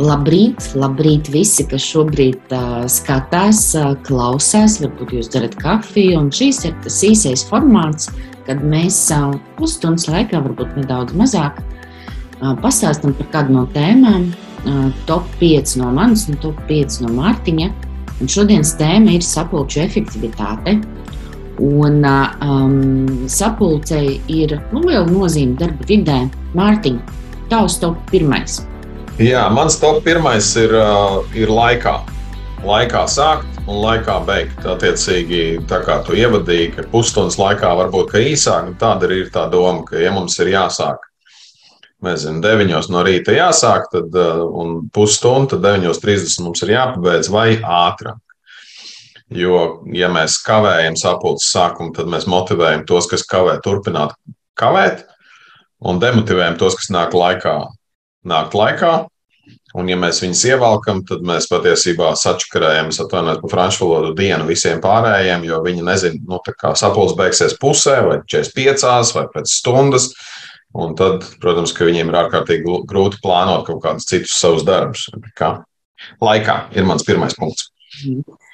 Labrīt, 0.00 0.70
labrīt 0.72 1.28
visi, 1.28 1.66
kas 1.68 1.84
šobrīd 1.84 2.54
uh, 2.56 2.84
skatās, 2.88 3.60
uh, 3.76 3.90
klausās. 4.06 4.78
Varbūt 4.80 5.12
jūs 5.18 5.28
darat 5.34 5.52
kafiju, 5.60 6.16
un 6.16 6.30
šīs 6.32 6.62
ir 6.64 6.78
tas 6.80 6.96
īsais 7.04 7.42
formāts, 7.44 8.08
kad 8.46 8.64
mēs 8.64 8.96
uh, 9.12 9.34
pusstundas 9.58 10.08
laikā, 10.08 10.40
varbūt 10.46 10.78
nedaudz 10.80 11.12
mazāk, 11.12 11.60
uh, 11.60 12.54
pastāstam 12.64 13.12
par 13.20 13.28
kādu 13.36 13.58
no 13.58 13.66
tēmām. 13.76 14.30
Uh, 14.62 14.88
top 15.04 15.28
5 15.42 15.76
no 15.82 15.92
manis 15.92 16.24
un 16.30 16.40
top 16.40 16.56
5 16.70 17.02
no 17.04 17.12
Mārtiņa. 17.18 17.68
Un 18.22 18.32
šodienas 18.32 18.72
tēma 18.80 19.18
ir 19.18 19.28
sapulču 19.28 19.84
efektivitāte. 19.84 20.78
Un 21.60 22.00
um, 22.08 23.28
sapulcei 23.28 24.22
ir 24.32 24.56
nu, 24.72 24.86
liela 24.88 25.04
nozīme 25.10 25.60
darba 25.60 25.84
vidē. 25.90 26.22
Mārtiņa, 26.56 27.18
tavs 27.52 27.82
top 27.82 28.00
pirmais. 28.08 28.62
Jā, 29.20 29.42
mans 29.52 29.74
top 29.76 29.98
pirmais 30.06 30.46
ir, 30.56 30.72
ir 31.36 31.50
laikā. 31.52 31.98
Laikā 32.64 33.02
sākt 33.10 33.58
un 33.68 33.82
laikā 33.82 34.14
beigt. 34.24 34.62
Attiecīgi, 34.64 35.40
tā 35.68 35.82
kā 35.84 35.98
tu 36.06 36.16
ievadīji, 36.16 36.70
ka 36.72 36.84
pusstundas 36.88 37.36
laikā 37.36 37.74
varbūt 37.76 38.14
īsāk, 38.16 38.70
tāda 38.80 39.10
ir 39.12 39.28
tā 39.34 39.44
doma, 39.52 39.84
ka, 39.84 39.98
ja 40.00 40.14
mums 40.14 40.38
ir 40.40 40.54
jāsāk, 40.54 41.04
nezinu, 42.08 42.40
9 42.40 42.88
no 42.94 43.02
rīta 43.04 43.34
jāsāk, 43.36 43.90
tad 43.92 44.16
un 44.16 44.88
pusstunda, 44.94 45.58
tad 45.58 45.68
9.30 45.84 46.40
mums 46.46 46.64
ir 46.64 46.72
jāpabeidz 46.72 47.28
vai 47.34 47.58
ātrāk. 47.60 48.16
Jo, 49.28 49.82
ja 49.92 50.08
mēs 50.12 50.38
kavējam 50.44 50.96
sapulces 50.96 51.52
sākumu, 51.52 51.92
tad 51.96 52.08
mēs 52.08 52.24
motivējam 52.28 52.86
tos, 52.88 53.12
kas 53.12 53.28
kavē, 53.28 53.58
turpināt 53.64 54.16
kavēt, 54.56 55.04
un 55.84 56.00
demotivējam 56.00 56.56
tos, 56.60 56.80
kas 56.80 56.88
nāk 56.92 57.16
laikā, 57.16 57.54
nākt 58.28 58.54
laikā. 58.58 58.92
Un, 59.72 59.88
ja 59.88 59.96
mēs 59.96 60.20
viņus 60.22 60.42
ievelkam, 60.50 61.00
tad 61.08 61.24
mēs 61.26 61.48
patiesībā 61.50 62.10
sačakarējam, 62.20 62.90
es 62.92 63.00
atvainojos 63.02 63.40
par 63.40 63.52
franču 63.54 63.88
valodu, 63.88 64.12
dienu 64.18 64.44
visiem 64.46 64.82
pārējiem, 64.84 65.46
jo 65.48 65.62
viņi 65.64 65.86
nezina, 65.86 66.20
nu, 66.28 66.38
kā 66.60 66.74
sapulce 66.78 67.16
beigsies 67.18 67.56
pusē, 67.60 67.96
vai 68.04 68.18
45 68.28 69.14
vai 69.16 69.24
pēc 69.32 69.54
stundas. 69.56 70.10
Un 70.76 70.94
tad, 70.96 71.24
protams, 71.40 71.72
ka 71.76 71.88
viņiem 71.88 72.08
ir 72.08 72.20
ārkārtīgi 72.20 72.78
grūti 72.88 73.20
plānot 73.24 73.66
kaut 73.66 73.82
kādus 73.84 74.08
citus 74.08 74.38
savus 74.40 74.64
darbus. 74.64 75.08
Kā 75.36 75.58
laikā 76.22 76.56
ir 76.76 76.88
mans 76.88 77.04
pirmais 77.08 77.36
punkts. 77.36 77.68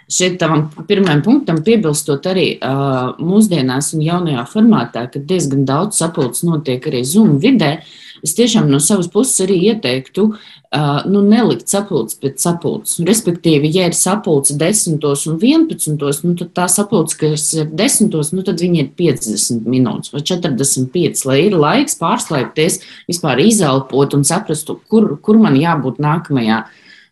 Šeit 0.09 0.39
tam 0.41 0.71
pirmajam 0.89 1.21
punktam 1.27 1.63
piebilstot 1.65 2.25
arī 2.31 2.47
uh, 2.57 3.15
mūsdienās 3.21 3.93
un 3.97 4.05
jaunajā 4.07 4.45
formātā, 4.49 5.05
kad 5.13 5.27
diezgan 5.29 5.67
daudz 5.69 6.01
sapulces 6.01 6.47
notiek 6.49 6.87
arī 6.89 7.03
Zoom 7.05 7.37
vidē, 7.43 7.75
uh, 7.77 7.97
es 8.25 8.35
tiešām 8.39 8.69
no 8.71 8.81
savas 8.83 9.09
puses 9.13 9.39
arī 9.45 9.59
ieteiktu, 9.71 10.25
uh, 10.31 10.89
nu, 11.11 11.23
nelikt 11.27 11.71
sapulces 11.71 12.19
pēc 12.21 12.43
sapulces. 12.43 12.99
Respektīvi, 13.07 13.71
ja 13.75 13.89
ir 13.89 13.97
sapulce 13.97 14.57
10 14.59 14.99
un 15.31 15.39
11, 15.43 16.25
nu, 16.27 16.35
tad 16.39 16.53
tā 16.57 16.67
sapulce, 16.73 17.19
kas 17.21 17.47
ir 17.57 17.71
10, 17.79 18.11
nu, 18.35 18.45
tad 18.47 18.65
viņi 18.65 18.83
ir 18.85 18.91
50 18.99 19.69
minūtes 19.69 20.15
vai 20.15 20.25
45, 20.33 21.25
lai 21.29 21.39
ir 21.47 21.57
laiks 21.59 21.99
pārslēgties, 22.01 22.83
vispār 23.11 23.43
izelpot 23.45 24.19
un 24.19 24.27
saprastu, 24.29 24.81
kur, 24.91 25.15
kur 25.23 25.41
man 25.41 25.59
jābūt 25.59 26.03
nākamajā. 26.03 26.65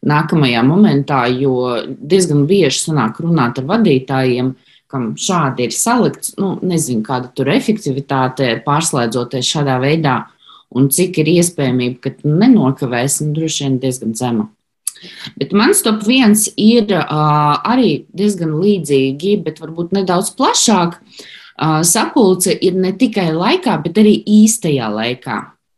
Nākamajā 0.07 0.63
momentā, 0.63 1.25
jo 1.35 1.83
diezgan 1.87 2.45
bieži 2.47 2.85
sanāk 2.85 3.19
runāt 3.25 3.59
ar 3.59 3.67
vadītājiem, 3.73 4.53
kam 4.87 5.09
šādi 5.19 5.67
ir 5.67 5.75
salikts, 5.75 6.37
nu, 6.39 6.55
nezinu, 6.63 7.03
kāda 7.07 7.33
tur 7.35 7.51
efektivitāte 7.51 8.53
pārslēdzoties 8.67 9.49
šādā 9.57 9.81
veidā 9.83 10.21
un 10.77 10.91
cik 10.93 11.23
ir 11.23 11.31
iespējamība, 11.37 12.01
ka 12.03 12.13
tu 12.19 12.31
nenokavēsi, 12.31 13.27
nu, 13.27 13.35
droši 13.37 13.67
vien 13.67 13.81
diezgan 13.83 14.15
zema. 14.19 14.47
Bet 15.37 15.53
mans 15.57 15.83
top 15.85 16.05
viens 16.07 16.47
ir 16.57 16.89
uh, 16.97 17.57
arī 17.69 18.07
diezgan 18.17 18.55
līdzīgi, 18.63 19.37
bet 19.45 19.61
varbūt 19.63 19.93
nedaudz 19.97 20.33
plašāk. 20.39 21.01
Uh, 21.57 21.81
sapulce 21.89 22.53
ir 22.53 22.77
ne 22.77 22.93
tikai 22.97 23.31
laikā, 23.33 23.79
bet 23.85 24.01
arī 24.01 24.17
īstajā 24.43 24.89
laikā. 24.93 25.37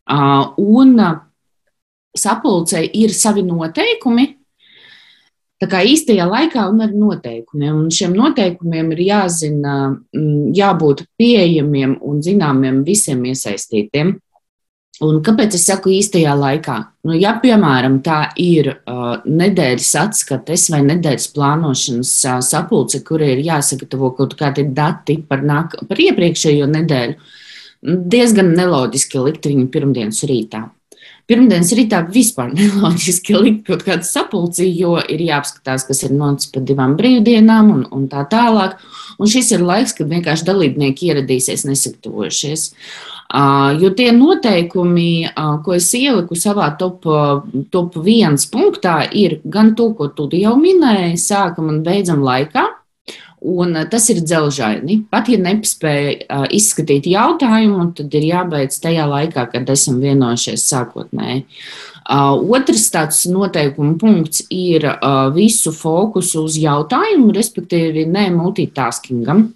Uh, 0.09 0.55
un 0.59 0.97
sapulcei 2.19 2.91
ir 3.01 3.15
savi 3.17 3.47
noteikumi, 3.47 4.29
Tā 5.59 5.67
kā 5.67 5.81
īstajā 5.83 6.23
laikā 6.31 6.69
un 6.71 6.85
ar 6.85 6.93
noteikumiem. 6.95 7.81
Un 7.83 7.91
šiem 7.91 8.13
noteikumiem 8.15 8.93
ir 8.95 9.01
jāzina, 9.09 9.75
jābūt 10.55 11.03
pieejamiem 11.19 11.97
un 12.07 12.21
zināmiem 12.23 12.85
visiem 12.87 13.25
iesaistītiem. 13.27 14.15
Un 15.03 15.19
kāpēc 15.23 15.55
es 15.55 15.65
saku 15.67 15.91
īstajā 15.95 16.31
laikā? 16.39 16.77
Nu, 17.07 17.15
ja, 17.19 17.37
piemēram, 17.43 18.01
tā 18.07 18.21
ir 18.43 18.71
uh, 18.71 19.19
nedēļas 19.27 19.91
atskates 19.99 20.69
vai 20.75 20.81
nedēļas 20.87 21.29
plānošanas 21.35 22.15
uh, 22.27 22.39
sapulce, 22.43 23.03
kur 23.07 23.23
ir 23.27 23.43
jāsagatavo 23.47 24.11
kaut 24.19 24.35
kādi 24.39 24.67
dati 24.75 25.21
par, 25.27 25.43
nāk, 25.47 25.79
par 25.91 26.03
iepriekšējo 26.03 26.71
nedēļu, 26.75 27.15
diezgan 28.15 28.55
neloģiski 28.59 29.23
likt 29.27 29.47
viņu 29.51 29.71
pirmdienas 29.75 30.27
rītā. 30.27 30.67
Pirmdienas 31.29 31.75
rītā 31.77 32.01
vispār 32.09 32.55
neloģiski 32.57 33.37
likt 33.37 33.67
kaut 33.69 33.85
kādu 33.85 34.07
sapulci, 34.09 34.71
jo 34.79 34.97
ir 35.01 35.21
jāapskatās, 35.27 35.85
kas 35.89 36.03
ir 36.07 36.15
noticis 36.17 36.55
pa 36.55 36.63
divām 36.65 36.97
brīvdienām 36.97 37.75
un, 37.75 37.85
un 37.93 38.09
tā 38.09 38.25
tālāk. 38.33 38.79
Un 39.19 39.29
šis 39.29 39.53
ir 39.57 39.65
laiks, 39.67 39.97
kad 39.99 40.09
vienkārši 40.09 40.47
dalībnieki 40.47 41.11
ieradīsies 41.11 41.67
nesagatavojušies. 41.69 42.69
Jo 43.83 43.91
tie 43.93 44.09
noteikumi, 44.17 45.11
ko 45.65 45.75
es 45.77 45.91
ieliku 45.99 46.39
savā 46.39 46.71
top, 46.81 47.05
top 47.75 47.99
viens 48.01 48.47
punktā, 48.49 49.03
ir 49.13 49.41
gan 49.45 49.75
to, 49.77 49.91
ko 49.99 50.09
tu 50.09 50.31
jau 50.33 50.55
minēji, 50.57 51.19
sākam 51.21 51.69
un 51.75 51.83
beidzam 51.85 52.25
laikā. 52.25 52.65
Un 53.41 53.77
tas 53.91 54.09
ir 54.11 54.19
dzelžaini. 54.25 55.05
Pat 55.13 55.29
ja 55.31 55.39
nepaspēja 55.39 56.47
izskatīt 56.55 57.07
jautājumu, 57.07 57.93
tad 57.95 58.15
ir 58.19 58.27
jābeidz 58.33 58.81
tajā 58.83 59.05
laikā, 59.07 59.45
kad 59.53 59.71
esam 59.71 60.01
vienojušies 60.03 60.65
sākotnēji. 60.73 61.45
Otrs 62.09 62.87
tāds 62.91 63.21
noteikuma 63.29 63.95
punkts 64.01 64.43
ir 64.51 64.87
visu 65.37 65.71
fokusu 65.77 66.47
uz 66.49 66.57
jautājumu, 66.59 67.31
respektīvi, 67.37 68.07
ne 68.09 68.31
multitaskingam. 68.35 69.51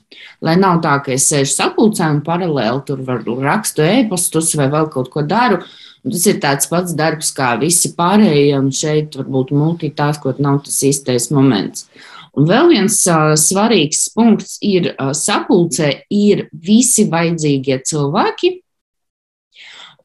Lai 0.44 0.59
nav 0.60 0.82
tā, 0.84 0.99
ka 1.03 1.14
es 1.16 1.26
sēžu 1.32 1.54
sapulcē 1.56 2.10
un 2.12 2.20
paralēli 2.26 2.84
tur 2.87 3.00
rakstu 3.43 3.82
e-pastus 3.87 4.53
vai 4.59 4.69
vēl 4.70 4.91
kaut 4.93 5.10
ko 5.10 5.25
daru. 5.26 5.62
Tas 6.03 6.25
ir 6.26 6.41
tāds 6.43 6.66
pats 6.66 6.94
darbs 6.99 7.31
kā 7.34 7.54
visi 7.60 7.93
pārējie, 7.97 8.56
un 8.59 8.70
šeit 8.75 9.14
varbūt 9.16 9.54
multitaskot 9.54 10.41
nav 10.43 10.60
tas 10.66 10.81
īstais 10.87 11.31
moments. 11.31 11.87
Un 12.32 12.47
vēl 12.48 12.70
viens 12.70 12.97
uh, 13.12 13.34
svarīgs 13.37 14.06
punkts 14.16 14.56
ir 14.65 14.94
uh, 14.94 15.12
sapulcē, 15.12 15.91
ir 16.09 16.47
visi 16.53 17.04
vajadzīgie 17.12 17.76
cilvēki 17.84 18.54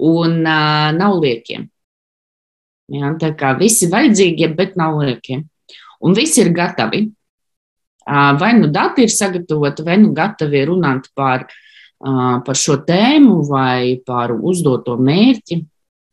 un 0.03 0.41
uh, 0.43 0.89
nav 0.97 1.21
liekiem. 1.23 1.69
Ja, 2.91 3.13
tā 3.19 3.31
kā 3.35 3.53
visi 3.59 3.87
vajadzīgie, 3.91 4.49
bet 4.55 4.75
nav 4.79 4.99
lieki. 4.99 5.41
Un 6.03 6.15
visi 6.15 6.43
ir 6.43 6.53
gatavi. 6.55 7.07
Vai 8.07 8.53
nu 8.55 8.69
dati 8.71 9.03
ir 9.03 9.11
sagatavoti, 9.11 9.83
vai 9.83 9.97
nu 9.99 10.13
gatavi 10.15 10.61
runāt 10.69 11.09
par, 11.11 11.41
par 11.99 12.55
šo 12.55 12.77
tēmu 12.87 13.41
vai 13.49 13.97
par 14.07 14.31
uzdoto 14.31 14.95
mērķi. 14.95 15.57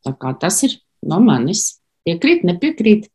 Tā 0.03 0.17
kā 0.19 0.33
tas 0.41 0.59
ir 0.67 0.75
no 1.07 1.21
manis. 1.23 1.77
Piekrīt, 2.03 2.43
nepiekrīt. 2.43 3.07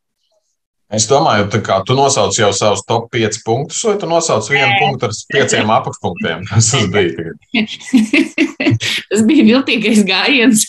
Es 0.90 1.04
domāju, 1.06 1.46
ka 1.62 1.76
tu 1.86 1.94
nosauc 1.94 2.34
jau 2.34 2.48
savus 2.56 2.80
top 2.82 3.12
5 3.14 3.44
punktus, 3.46 3.78
vai 3.86 3.94
tu 4.00 4.08
nosauc 4.10 4.48
vienu 4.50 4.72
punktu 4.80 5.06
ar 5.06 5.14
pieciem 5.30 5.70
apakšpunktiem. 5.78 6.42
Tas 6.50 6.70
bija? 6.90 7.34
tas 9.12 9.22
bija 9.28 9.46
viltīgais 9.52 10.02
gājiens. 10.08 10.66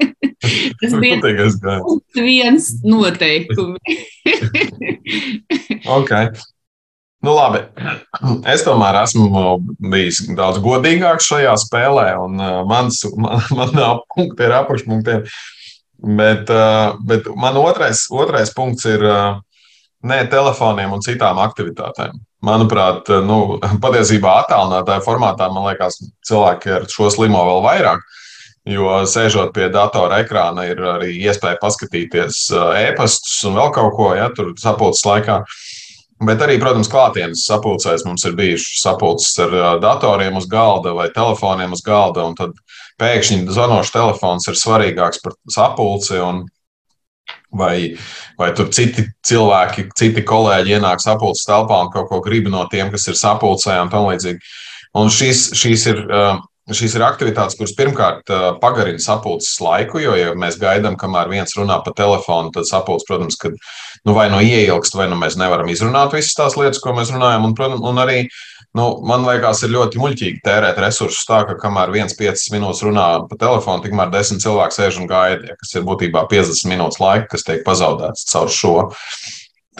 tas 0.82 0.98
bija 0.98 1.14
viltīgais 1.14 1.60
gājiens. 1.62 2.02
Viens 2.18 2.72
noteikumi. 2.82 3.96
okay. 5.94 6.34
Nu, 7.22 7.32
labi. 7.38 7.62
Es 8.50 8.66
tomēr 8.66 8.98
esmu 9.04 9.60
bijis 9.94 10.24
daudz 10.36 10.58
godīgāks 10.62 11.30
šajā 11.30 11.54
spēlē, 11.62 12.10
un 12.22 12.42
uh, 12.42 12.64
mans, 12.66 12.98
man, 13.14 13.38
man 13.54 14.02
punkti 14.10 14.46
ir 14.46 14.58
apakšpunktiem. 14.58 15.22
Uh, 15.22 15.55
bet 15.98 17.28
man 17.36 17.56
otrais, 17.56 18.06
otrais 18.10 18.52
punkts 18.54 18.86
ir 18.88 19.02
uh, 19.06 19.38
ne 20.04 20.20
telefoniem 20.30 20.92
un 20.92 21.04
citām 21.04 21.40
aktivitātēm. 21.42 22.18
Manuprāt, 22.46 23.08
uh, 23.10 23.24
nu, 23.24 23.58
patiesībā 23.84 24.42
attēlinātāja 24.42 25.04
formātā, 25.06 25.48
man 25.52 25.70
liekas, 25.70 26.00
cilvēki 26.28 26.74
ar 26.80 26.88
šo 26.92 27.10
slimo 27.14 27.42
vēl 27.48 27.64
vairāk. 27.66 28.06
Jo 28.66 29.04
sēžot 29.06 29.52
pie 29.54 29.68
datora 29.70 30.24
ekrāna, 30.24 30.64
ir 30.66 30.80
arī 30.82 31.12
iespēja 31.22 31.60
paskatīties 31.62 32.48
e-pastus 32.80 33.44
un 33.46 33.54
vēl 33.60 33.70
kaut 33.70 33.92
ko, 33.94 34.08
ja 34.18 34.26
tur 34.34 34.56
sapulces 34.58 35.06
laikā. 35.06 35.36
Bet 36.26 36.40
arī, 36.42 36.56
protams, 36.58 36.90
klātienes 36.90 37.44
sapulcēs 37.46 38.02
mums 38.08 38.24
ir 38.26 38.34
bijušas 38.34 38.80
sapulces 38.82 39.36
ar 39.44 39.78
datoriem 39.78 40.40
uz 40.40 40.48
galda 40.50 40.96
vai 40.98 41.10
telefoniem 41.14 41.76
uz 41.76 41.84
galda. 41.86 42.24
Tad 42.40 42.58
pēkšņi 43.00 43.46
zvanot 43.52 43.90
telefons 43.92 44.48
ir 44.50 44.58
svarīgāks 44.58 45.22
par 45.24 45.36
sapulci. 45.52 46.20
Vai, 47.56 47.96
vai 48.38 48.50
tur 48.54 48.68
citi 48.74 49.06
cilvēki, 49.24 49.86
citi 49.96 50.22
kolēģi 50.26 50.76
ienāk 50.76 51.00
sapulces 51.00 51.46
telpā 51.48 51.78
un 51.84 51.88
kaut 51.94 52.10
ko 52.10 52.18
grib 52.22 52.50
no 52.52 52.66
tiem, 52.70 52.90
kas 52.92 53.06
ir 53.08 53.16
sapulcē 53.16 53.78
un 53.80 53.90
tam 53.90 54.10
līdzīgi. 54.10 54.42
Un 55.00 55.10
šīs, 55.12 55.48
šīs 55.56 55.86
ir. 55.92 56.04
Šīs 56.66 56.96
ir 56.98 57.04
aktivitātes, 57.06 57.54
kuras 57.54 57.76
pirmkārt 57.78 58.30
pagarina 58.58 58.98
sapulces 58.98 59.52
laiku, 59.62 60.00
jo, 60.02 60.16
ja 60.18 60.32
mēs 60.34 60.56
gaidām, 60.58 60.96
kamēr 60.98 61.30
viens 61.30 61.54
runā 61.54 61.76
pa 61.84 61.92
telefonu, 61.94 62.50
tad 62.54 62.66
sapulce, 62.66 63.06
protams, 63.06 63.38
kad 63.38 63.54
nu, 64.02 64.16
vai 64.16 64.26
nu 64.32 64.40
ieilgst, 64.42 64.96
vai 64.98 65.06
nu 65.06 65.18
mēs 65.20 65.38
nevaram 65.38 65.70
izrunāt 65.70 66.16
visas 66.16 66.34
tās 66.34 66.58
lietas, 66.58 66.82
ko 66.82 66.96
mēs 66.96 67.14
runājam. 67.14 67.46
Un, 67.46 67.54
protams, 67.54 67.86
un 67.86 68.02
arī 68.02 68.24
Nu, 68.76 68.90
man 69.08 69.22
liekas, 69.24 69.62
ir 69.64 69.72
ļoti 69.72 70.00
muļķīgi 70.02 70.42
tērēt 70.44 70.76
resursus 70.82 71.24
tā, 71.24 71.38
ka 71.48 71.54
kamēr 71.62 71.88
viens 71.94 72.12
piecas 72.18 72.42
minūtes 72.52 72.82
runā 72.84 73.06
pa 73.30 73.38
telefonu, 73.40 73.80
tikmēr 73.86 74.10
desmit 74.12 74.42
cilvēki 74.44 74.76
sēž 74.76 74.98
un 75.00 75.08
gaida, 75.08 75.54
kas 75.56 75.72
ir 75.78 75.86
būtībā 75.86 76.26
50 76.28 76.68
minūtes 76.68 77.00
laika, 77.00 77.30
kas 77.32 77.46
tiek 77.46 77.62
pazaudēts 77.64 78.26
caur 78.28 78.52
šo. 78.52 78.74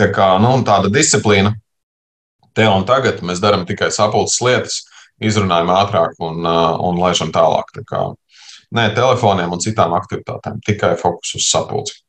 Tā 0.01 0.09
kā, 0.17 0.31
nu, 0.41 0.55
tāda 0.65 0.89
disciplīna. 0.93 1.53
Te 2.57 2.65
un 2.73 2.87
tagad 2.89 3.21
mēs 3.27 3.43
darām 3.43 3.67
tikai 3.69 3.91
sapulces 3.93 4.41
lietas, 4.41 4.79
izrunājam 5.23 5.73
ātrāk 5.75 6.17
un, 6.25 6.43
un 6.45 7.01
laižam 7.01 7.33
tālāk. 7.35 7.71
Tā 7.77 7.85
kā, 7.89 8.03
nē, 8.77 8.89
telefoniem 8.97 9.55
un 9.57 9.63
citām 9.63 9.95
aktivitātēm, 9.97 10.61
tikai 10.67 10.95
fokus 11.01 11.37
uz 11.39 11.49
sapulci. 11.51 12.01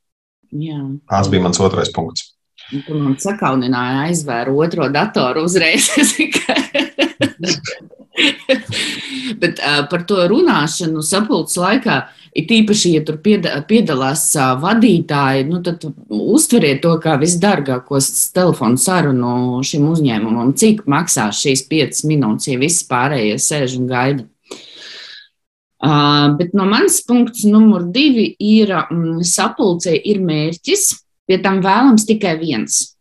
Jā. 0.55 0.79
Tas 1.09 1.29
bija 1.31 1.43
mans 1.43 1.59
otrais 1.63 1.91
punkts. 1.93 2.26
Tur 2.67 2.97
man 2.99 3.13
sakaunināja 3.21 4.09
aizvēru 4.09 4.57
otro 4.65 4.89
datoru 4.91 5.45
uzreiz. 5.47 5.87
Bet 9.41 9.59
uh, 9.59 9.83
par 9.89 10.05
to 10.09 10.21
runāšanu 10.29 11.03
sapulces 11.05 11.57
laikā, 11.61 11.97
it 12.37 12.51
īpaši, 12.53 12.93
ja 12.97 13.03
tur 13.05 13.19
piedalās 13.21 14.23
uh, 14.37 14.55
vadītāji, 14.61 15.45
nu, 15.49 15.61
tad 15.65 15.85
uztveriet 16.09 16.81
to 16.85 16.95
kā 17.03 17.17
visdārgākos 17.21 18.09
telefonu 18.35 18.81
sarunu 18.81 19.61
šim 19.65 19.87
uzņēmumam. 19.91 20.55
Cik 20.57 20.85
maksā 20.89 21.29
šīs 21.35 21.67
piecas 21.69 22.03
minūtes, 22.09 22.49
ja 22.51 22.61
visi 22.61 22.87
pārējie 22.89 23.37
sēž 23.41 23.77
un 23.81 23.91
gaida? 23.91 24.27
Uh, 25.77 26.33
bet 26.39 26.55
no 26.57 26.65
manas 26.65 27.03
punkts 27.05 27.43
numur 27.45 27.83
divi 27.93 28.31
ir 28.41 28.71
um, 28.79 29.19
sapulcē 29.21 29.93
ir 30.09 30.23
mērķis 30.25 30.87
Pie 31.27 31.41
tam 31.43 31.59
vēlams 31.61 32.05
tikai 32.07 32.37
viens, 32.39 32.95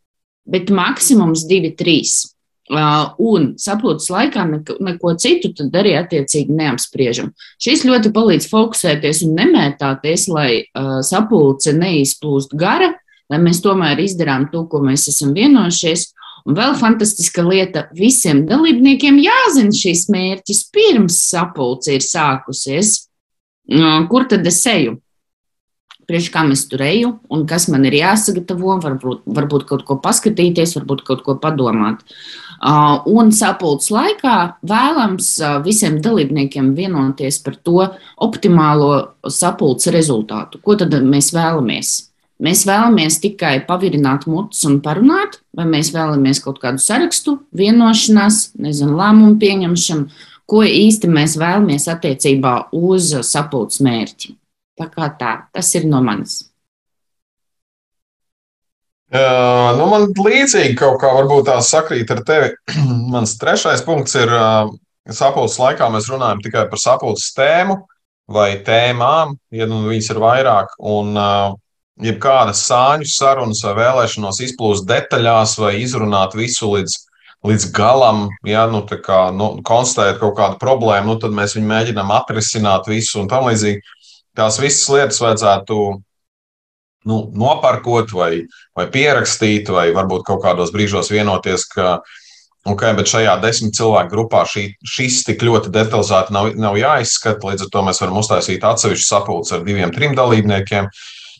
bet 0.47 0.71
maksimums 0.75 1.47
divi, 1.47 1.71
trīs. 1.79 2.33
Un 2.67 3.53
sapulces 3.63 4.11
laikā 4.11 4.43
neko, 4.51 4.75
neko 4.83 5.13
citu 5.23 5.53
tad 5.55 5.75
arī 5.79 5.93
attiecīgi 6.01 6.51
neapspriežam. 6.51 7.31
Šis 7.63 7.85
ļoti 7.87 8.11
palīdz 8.11 8.49
fokusēties 8.51 9.23
un 9.29 9.37
nemētāties, 9.39 10.27
lai 10.35 10.67
sapulce 11.07 11.71
neizplūst 11.77 12.57
gara, 12.59 12.91
lai 13.31 13.39
mēs 13.39 13.63
tomēr 13.63 14.03
izdarām 14.03 14.49
to, 14.51 14.65
ko 14.67 14.83
mēs 14.83 15.07
esam 15.15 15.31
vienojušies. 15.37 16.09
Un 16.47 16.55
vēl 16.59 16.75
fantastiska 16.79 17.43
lieta- 17.47 17.89
visiem 18.03 18.45
dalībniekiem 18.47 19.17
jāzina 19.23 19.71
šīs 19.71 20.07
mērķis 20.11 20.67
pirms 20.75 21.23
sapulce 21.31 21.95
ir 21.95 22.03
sākusies. 22.03 23.07
Kur 24.11 24.27
tad 24.27 24.47
es 24.47 24.67
eju? 24.67 25.01
Priekš 26.07 26.31
kam 26.35 26.53
es 26.55 26.65
tur 26.71 26.83
eju 26.87 27.13
un 27.33 27.45
kas 27.51 27.69
man 27.73 27.85
ir 27.89 27.99
jāsagatavo, 27.99 28.79
varbūt, 28.83 29.23
varbūt 29.27 29.67
kaut 29.69 29.85
ko 29.89 29.99
paskatīties, 30.03 30.77
varbūt 30.79 31.05
kaut 31.07 31.23
ko 31.27 31.37
padomāt. 31.43 32.03
Un 33.11 33.33
sapulces 33.37 33.91
laikā 33.93 34.37
vēlams 34.67 35.31
visiem 35.67 35.99
dalībniekiem 36.03 36.73
vienoties 36.79 37.41
par 37.45 37.59
to 37.61 37.89
optimālo 38.25 38.93
sapulces 39.29 39.93
rezultātu. 39.93 40.63
Ko 40.65 40.79
tad 40.79 40.95
mēs 41.05 41.33
vēlamies? 41.37 41.97
Mēs 42.37 42.67
vēlamies 42.69 43.21
tikai 43.23 43.59
pavirināt 43.65 44.27
mutes 44.29 44.61
un 44.69 44.81
parunāt, 44.85 45.39
vai 45.57 45.65
mēs 45.69 45.89
vēlamies 45.95 46.43
kaut 46.45 46.59
kādu 46.61 46.83
sarakstu, 46.85 47.39
vienošanās, 47.57 48.51
nezinu, 48.61 48.97
lēmumu 48.99 49.39
pieņemšanu, 49.41 50.11
ko 50.47 50.61
īsti 50.63 51.09
mēs 51.11 51.39
vēlamies 51.41 51.89
attiecībā 51.91 52.57
uz 52.77 53.15
sapulces 53.25 53.81
mērķi. 53.85 54.37
Tā 54.77 54.87
kā 54.93 55.09
tā, 55.19 55.33
tas 55.57 55.73
ir 55.79 55.87
no 55.89 56.03
manis. 56.05 56.45
Uh, 59.07 59.71
nu 59.79 59.87
man 59.87 60.09
līdzīgi 60.11 60.75
kaut 60.77 60.99
kā 61.01 61.13
varbūt 61.15 61.47
tās 61.49 61.71
sakrīt 61.73 62.11
ar 62.11 62.25
tevi. 62.27 62.51
Mans 63.13 63.37
trešais 63.41 63.85
punkts 63.87 64.17
ir, 64.19 64.33
uh, 64.33 64.73
sapulces 65.15 65.61
laikā 65.63 65.87
mēs 65.95 66.11
runājam 66.11 66.43
tikai 66.45 66.67
par 66.71 66.83
sapulces 66.83 67.31
tēmu 67.37 67.79
vai 68.35 68.57
tēmām, 68.67 69.37
ja 69.55 69.69
nu 69.71 69.85
viņas 69.87 70.11
ir 70.11 70.21
vairāk. 70.25 70.75
Un, 70.83 71.15
uh, 71.15 71.55
jebkādas 72.03 72.65
sāņu 72.69 73.09
sarunas 73.09 73.63
vai 73.65 73.75
vēlēšanos 73.81 74.41
izplūst 74.45 74.87
detaļās 74.89 75.57
vai 75.61 75.77
izrunāt 75.81 76.37
visu 76.37 76.69
līdz, 76.75 76.97
līdz 77.47 77.69
galam, 77.77 78.27
ja 78.45 78.67
nu, 78.71 78.83
kā, 78.85 79.31
nu, 79.33 79.55
konstatēt 79.67 80.21
kaut 80.21 80.37
kādu 80.41 80.61
problēmu, 80.61 81.15
nu, 81.15 81.21
tad 81.23 81.37
mēs 81.37 81.57
viņu 81.57 81.71
mēģinām 81.71 82.13
atrisināt 82.19 82.91
visu 82.91 83.23
un 83.23 83.31
tam 83.33 83.49
līdzīgi 83.49 83.96
tās 84.37 84.61
visas 84.63 84.87
lietas 84.93 85.21
vajadzētu 85.23 85.79
nu, 87.07 87.19
noparkot 87.39 88.13
vai, 88.15 88.47
vai 88.77 88.87
pierakstīt, 88.93 89.71
vai 89.73 89.89
varbūt 89.97 90.27
kaut 90.27 90.43
kādos 90.45 90.73
brīžos 90.75 91.11
vienoties, 91.15 91.67
ka 91.71 92.01
okay, 92.67 92.95
šajā 92.99 93.37
desmit 93.43 93.77
cilvēku 93.79 94.13
grupā 94.13 94.43
šī, 94.51 94.67
šis 94.97 95.23
tik 95.29 95.45
ļoti 95.47 95.71
detalizēti 95.75 96.35
nav, 96.35 96.53
nav 96.59 96.79
jāizskata. 96.81 97.53
Līdz 97.53 97.67
ar 97.67 97.73
to 97.73 97.85
mēs 97.87 98.03
varam 98.03 98.21
uztaisīt 98.23 98.67
atsevišķu 98.67 99.07
sapulci 99.07 99.55
ar 99.57 99.67
diviem, 99.67 99.93
trim 99.95 100.17
dalībniekiem. 100.19 100.91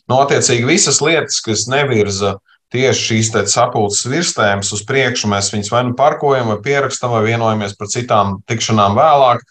Nu, 0.07 0.21
attiecīgi, 0.23 0.67
visas 0.67 1.01
lietas, 1.03 1.41
kas 1.43 1.65
nevirza 1.67 2.37
tieši 2.71 3.03
šīs 3.09 3.31
sapulces 3.51 4.07
virsēmas 4.11 4.71
uz 4.75 4.83
priekšu, 4.87 5.29
mēs 5.31 5.51
viņus 5.53 5.71
vai 5.71 5.83
nu 5.87 5.95
parkojam, 5.99 6.51
vai 6.51 6.61
pierakstam, 6.63 7.13
vai 7.15 7.25
vienojamies 7.27 7.75
par 7.79 7.91
citām 7.91 8.37
tikšanām 8.47 8.95
vēlāk, 8.95 9.43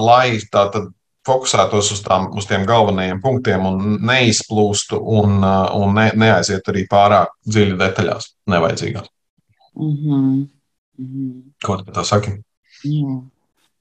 lai 0.00 0.40
tā 0.52 0.66
tad 0.72 0.90
fokusētos 1.26 1.92
uz, 1.94 2.02
tām, 2.04 2.30
uz 2.36 2.46
tiem 2.48 2.64
galvenajiem 2.68 3.20
punktiem 3.22 3.66
un 3.66 3.98
neizplūstu 4.06 5.00
un, 5.00 5.40
uh, 5.42 5.66
un 5.76 5.94
ne, 5.98 6.10
neaiziet 6.16 6.68
arī 6.72 6.86
pārāk 6.90 7.34
dziļi 7.48 7.76
detaļās, 7.80 8.30
nevajadzīgās. 8.50 9.10
Mm 9.76 9.96
-hmm. 9.96 10.48
Mm 10.98 11.06
-hmm. 11.06 11.42
Ko 11.64 11.76
tu 11.76 11.92
tā 11.92 12.04
saki? 12.04 12.30
Jā, 12.84 13.20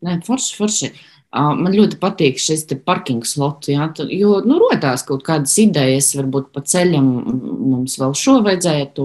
Nē, 0.05 0.19
forši, 0.23 0.55
forši. 0.55 0.91
Man 1.29 1.75
ļoti 1.75 1.99
patīk 2.01 2.39
šis 2.41 2.63
parking 2.81 3.21
slots, 3.27 3.69
jā, 3.69 3.85
jo 4.09 4.39
nu, 4.49 4.55
rodās 4.63 5.03
kaut 5.05 5.21
kādas 5.27 5.53
idejas, 5.61 6.07
varbūt 6.17 6.47
pa 6.55 6.63
ceļam 6.65 7.05
mums 7.69 7.99
vēl 8.01 8.15
šo 8.17 8.39
vajadzētu 8.47 9.03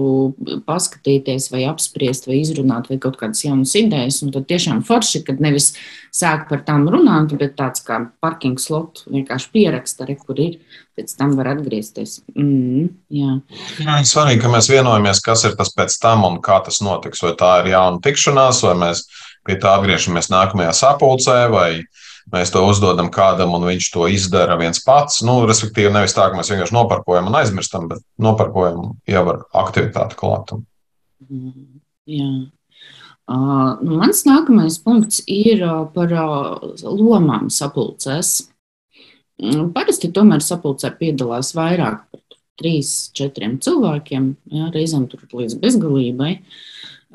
paskatīties, 0.65 1.51
vai 1.53 1.67
apspriest, 1.69 2.25
vai 2.25 2.39
izrunāt, 2.39 2.89
vai 2.89 2.97
kaut 3.03 3.19
kādas 3.19 3.43
jaunas 3.45 3.75
idejas. 3.77 4.23
Un 4.25 4.33
tad 4.33 4.47
tiešām 4.49 4.81
forši, 4.87 5.21
kad 5.27 5.43
nevis 5.43 5.75
sāk 6.09 6.47
par 6.49 6.63
tām 6.65 6.87
runāt, 6.89 7.35
bet 7.37 7.53
tāds 7.59 7.85
kā 7.85 7.99
parking 8.25 8.57
slots 8.57 9.05
vienkārši 9.05 9.51
pieraksta, 9.53 10.07
re, 10.09 10.17
kur 10.17 10.41
ir, 10.41 10.57
pēc 10.97 11.13
tam 11.19 11.35
var 11.37 11.51
atgriezties. 11.53 12.23
Mm, 12.33 12.87
jā. 13.13 13.35
Jā, 13.83 13.99
svarīgi, 14.01 14.41
ka 14.41 14.49
mēs 14.55 14.71
vienojamies, 14.73 15.21
kas 15.21 15.45
ir 15.45 15.53
tas 15.59 15.69
pēc 15.77 15.99
tam 16.01 16.25
un 16.25 16.41
kā 16.41 16.57
tas 16.65 16.81
notiks. 16.81 17.21
Vai 17.21 17.35
tā 17.37 17.51
ir 17.61 17.75
jauna 17.75 18.01
tikšanās, 18.01 18.63
vai 18.65 18.73
mēs 18.81 19.05
pie 19.45 19.59
tā 19.61 19.77
atgriežamies 19.77 20.31
nākamajā 20.33 20.73
sapulcē, 20.73 21.37
vai 21.53 21.69
mēs 22.33 22.51
to 22.53 22.63
uzdodam 22.65 23.11
kādam, 23.13 23.53
un 23.57 23.67
viņš 23.67 23.89
to 23.93 24.07
izdara 24.11 24.57
viens 24.59 24.81
pats. 24.83 25.21
Nu, 25.25 25.37
respektīvi, 25.49 25.93
nevis 25.93 26.15
tā, 26.17 26.29
ka 26.29 26.39
mēs 26.39 26.51
vienkārši 26.51 26.75
noparkojam 26.75 27.29
un 27.29 27.37
aizmirstam, 27.39 27.89
bet 27.91 28.03
noparkojam 28.21 28.95
jau 29.09 29.23
ar 29.33 29.41
aktivitāti 29.65 30.19
klātam. 30.19 30.65
Mm, 31.29 31.79
jā. 32.09 32.29
Uh, 33.25 33.81
nu, 33.81 33.95
mans 33.97 34.21
nākamais 34.27 34.77
punkts 34.85 35.23
ir 35.31 35.63
uh, 35.65 35.87
par 35.93 36.11
uh, 36.13 36.75
lomām 36.85 37.49
sapulcēs. 37.53 38.35
Uh, 39.41 39.65
parasti 39.73 40.11
tomēr 40.13 40.45
sapulcē 40.45 40.93
piedalās 40.99 41.55
vairāk 41.57 42.05
par 42.11 42.21
trīs, 42.61 43.09
četriem 43.17 43.57
cilvēkiem, 43.63 44.29
jā, 44.53 44.69
reizēm 44.75 45.09
tur 45.09 45.25
līdz 45.41 45.57
bezgalībai. 45.63 46.31
Uh, 46.37 46.61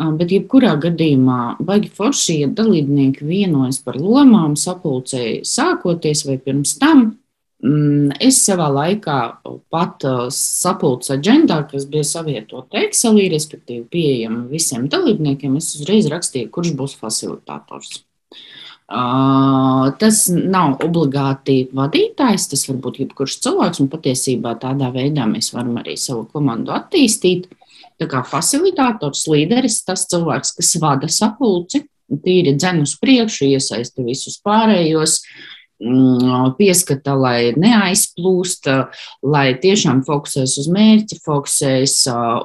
Bet, 0.00 0.30
jebkurā 0.32 0.76
gadījumā, 0.80 1.40
baigi 1.60 1.90
forši, 1.92 2.38
ja 2.44 2.50
dalībnieki 2.56 3.26
vienojas 3.28 3.82
par 3.84 3.98
lomām, 4.00 4.54
sapulcēji 4.56 5.42
sākoties 5.44 6.24
vai 6.28 6.38
pirms 6.40 6.78
tam. 6.80 7.10
Mm, 7.60 8.14
es 8.24 8.38
savā 8.40 8.70
laikā 8.72 9.16
pat 9.68 10.06
sapulces 10.32 11.12
aģendā, 11.18 11.58
kas 11.68 11.84
bija 11.90 12.06
savietota 12.08 12.80
Excelī, 12.80 13.26
respektīvi 13.34 13.84
pieejama 13.92 14.46
visiem 14.48 14.88
dalībniekiem, 14.88 15.58
es 15.60 15.74
uzreiz 15.76 16.08
rakstīju, 16.08 16.48
kurš 16.54 16.72
būs 16.78 16.96
facilitators. 17.02 17.98
Uh, 18.90 19.92
tas 20.00 20.24
nav 20.32 20.80
obligāti 20.82 21.68
vadītājs, 21.76 22.48
tas 22.50 22.64
var 22.66 22.80
būt 22.82 23.04
jebkurš 23.04 23.36
cilvēks, 23.44 23.84
un 23.84 23.90
patiesībā 23.92 24.56
tādā 24.64 24.88
veidā 24.96 25.28
mēs 25.30 25.52
varam 25.54 25.76
arī 25.78 25.94
savu 26.00 26.24
komandu 26.32 26.72
attīstīt. 26.74 27.46
Facilitātors, 28.00 29.26
līderis, 29.28 29.82
tas 29.84 30.06
cilvēks, 30.08 30.54
kas 30.56 30.76
vada 30.80 31.08
sapulci, 31.12 31.84
tīri 32.24 32.56
dzen 32.56 32.82
uz 32.84 32.96
priekšu, 33.00 33.46
iesaista 33.52 34.02
visus 34.02 34.40
pārējos, 34.44 35.20
mm, 35.82 36.54
pieskata, 36.58 37.14
lai 37.14 37.52
neaizplūst, 37.56 38.70
lai 39.22 39.46
tiešām 39.60 40.02
fokusēs 40.06 40.56
uz 40.62 40.70
mērķi, 40.72 41.20
fokusēs 41.26 41.96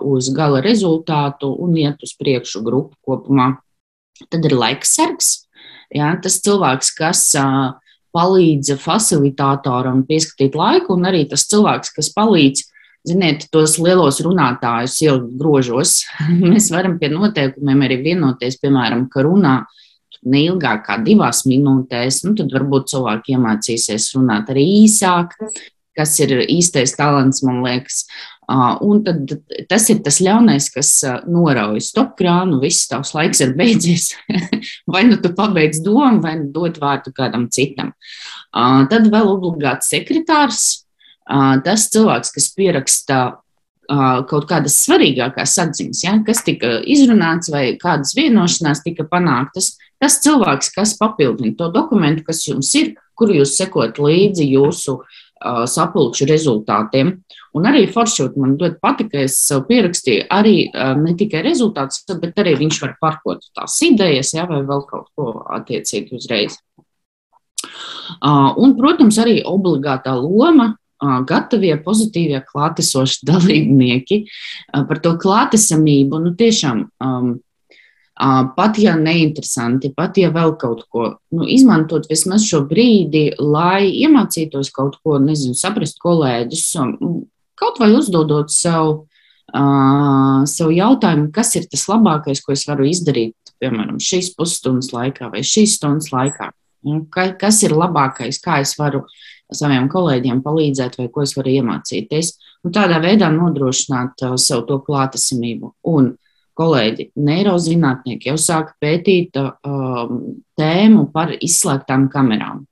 uz 0.05 0.29
gala 0.35 0.61
rezultātu 0.65 1.49
un 1.49 1.77
iet 1.81 2.03
uz 2.03 2.13
priekšu 2.19 2.63
grupu 2.65 2.95
kopumā. 3.05 3.55
Tad 4.29 4.45
ir 4.47 4.55
laiks 4.55 4.95
sargs. 4.95 5.33
Ja, 5.93 6.15
tas 6.21 6.39
cilvēks, 6.43 6.91
kas 6.97 7.27
palīdz 8.15 8.77
facilitātoram 8.81 10.05
pieskatīt 10.07 10.55
laiku, 10.57 10.95
un 10.95 11.07
arī 11.09 11.25
tas 11.29 11.45
cilvēks, 11.51 11.91
kas 11.97 12.09
palīdz 12.15 12.63
Ziniet, 13.05 13.45
tos 13.53 13.75
lielos 13.77 14.17
runātājus 14.25 14.97
jau 15.03 15.15
grožos. 15.37 15.99
Mēs 16.41 16.71
varam 16.73 16.97
pie 17.01 17.11
noteikumiem 17.13 17.85
arī 17.85 17.99
vienoties, 18.09 18.57
piemēram, 18.61 19.05
ka 19.13 19.25
runā 19.25 19.59
neilgāk 20.25 20.87
kā 20.87 20.97
divās 21.05 21.43
minūtēs, 21.45 22.23
nu, 22.25 22.33
tad 22.37 22.53
varbūt 22.55 22.89
cilvēki 22.95 23.35
iemācīsies 23.35 24.09
runāt 24.15 24.49
arī 24.49 24.63
īsāk, 24.81 25.35
kas 25.95 26.15
ir 26.23 26.33
īstais 26.47 26.95
talants, 26.97 27.43
man 27.45 27.61
liekas. 27.65 28.07
Un 28.85 28.99
tad 29.05 29.31
tas 29.69 29.87
ir 29.89 30.01
tas 30.05 30.19
ļaunais, 30.21 30.67
kas 30.73 30.89
norauj 31.29 31.81
stop 31.85 32.13
krānu, 32.19 32.59
viss 32.61 32.89
tavs 32.89 33.13
laiks 33.17 33.41
ir 33.41 33.53
beidzies. 33.57 34.11
vai 34.93 35.05
nu 35.05 35.17
tu 35.21 35.31
pabeidz 35.37 35.81
domu, 35.85 36.21
vai 36.25 36.35
nu 36.41 36.49
dod 36.53 36.77
vārdu 36.81 37.13
kādam 37.15 37.47
citam. 37.53 37.93
Tad 38.53 39.09
vēl 39.13 39.29
obligāti 39.29 39.89
sekretārs, 39.93 40.84
tas 41.25 41.89
cilvēks, 41.93 42.31
kas 42.35 42.51
pieraksta 42.53 43.19
kaut 44.29 44.47
kādas 44.49 44.79
svarīgākās 44.85 45.55
atziņas, 45.61 46.03
ja, 46.05 46.15
kas 46.25 46.41
tika 46.45 46.79
izrunāts 46.89 47.51
vai 47.53 47.75
kādas 47.81 48.15
vienošanās 48.17 48.81
tika 48.85 49.05
panāktas, 49.09 49.75
tas 50.01 50.19
cilvēks, 50.23 50.71
kas 50.75 50.95
papildina 50.97 51.55
to 51.57 51.69
dokumentu, 51.73 52.25
kas 52.25 52.43
jums 52.47 52.71
ir, 52.79 52.95
kuru 53.15 53.39
jūs 53.39 53.55
sekot 53.59 53.99
līdzi 54.01 54.47
jūsu 54.51 54.97
uh, 54.99 55.63
sapulču 55.69 56.27
rezultātiem. 56.29 57.13
Un 57.55 57.67
arī 57.69 57.85
Foršot 57.87 58.35
man 58.41 58.57
ļoti 58.59 58.81
patika, 58.83 59.21
es 59.23 59.37
sev 59.39 59.63
pierakstīju 59.69 60.25
arī 60.33 60.55
uh, 60.67 60.93
ne 60.99 61.15
tikai 61.17 61.43
rezultātus, 61.45 62.03
bet 62.19 62.41
arī 62.41 62.57
viņš 62.59 62.81
var 62.83 62.95
parkot 63.01 63.45
tās 63.55 63.77
idejas, 63.85 64.33
ja, 64.35 64.47
vai 64.49 64.63
vēl 64.67 64.83
kaut 64.89 65.11
ko 65.15 65.45
attiecīgi 65.55 66.17
uzreiz. 66.17 66.57
Uh, 68.19 68.51
un, 68.61 68.75
protams, 68.77 69.17
arī 69.21 69.39
obligātā 69.47 70.13
loma 70.19 70.73
gatavie, 71.27 71.75
pozitīvie, 71.85 72.41
klātesoši 72.49 73.23
dalībnieki 73.31 74.21
par 74.73 75.01
to 75.03 75.15
klātesamību. 75.21 76.21
Nu, 76.25 76.33
tiešām, 76.37 76.85
um, 77.03 77.33
pat 78.55 78.79
ja 78.79 78.95
neinteresanti, 78.99 79.91
pat 79.95 80.17
ja 80.17 80.31
vēl 80.35 80.55
kaut 80.59 80.85
ko, 80.89 81.07
nu, 81.35 81.47
izmantot 81.51 82.07
vismaz 82.09 82.45
šo 82.47 82.63
brīdi, 82.69 83.27
lai 83.39 83.89
iemācītos 83.91 84.71
kaut 84.75 84.99
ko, 85.03 85.19
nezinu, 85.19 85.57
saprast 85.57 85.99
kolēģus, 86.03 86.69
kaut 87.59 87.79
vai 87.79 87.91
uzdodot 87.95 88.53
sev, 88.53 89.07
uh, 89.51 90.43
sev 90.47 90.71
jautājumu, 90.71 91.31
kas 91.35 91.55
ir 91.59 91.67
tas 91.71 91.87
labākais, 91.91 92.43
ko 92.43 92.55
es 92.55 92.63
varu 92.69 92.87
izdarīt, 92.87 93.35
piemēram, 93.59 93.99
šīs 93.99 94.33
pusstundas 94.37 94.93
laikā 94.95 95.31
vai 95.31 95.43
šīs 95.43 95.77
stundas 95.79 96.11
laikā. 96.15 96.51
Kas 97.39 97.63
ir 97.65 97.73
labākais, 97.73 98.37
kā 98.43 98.59
es 98.61 98.75
varu 98.77 99.05
saviem 99.53 99.89
kolēģiem 99.91 100.41
palīdzēt, 100.45 100.99
vai 100.99 101.07
ko 101.13 101.25
es 101.25 101.35
varu 101.37 101.53
iemācīties. 101.53 102.35
Un 102.65 102.73
tādā 102.75 103.01
veidā 103.03 103.29
nodrošināt 103.33 104.25
uh, 104.25 104.37
sev 104.41 104.65
to 104.69 104.79
klātesamību. 104.85 105.75
Un 105.91 106.13
kolēģi, 106.55 107.09
neirozinātnieki 107.19 108.31
jau 108.31 108.37
sāka 108.39 108.75
pētīt 108.81 109.35
um, 109.41 110.21
tēmu 110.57 111.09
par 111.13 111.35
izslēgtām 111.35 112.07
kamerām. 112.13 112.63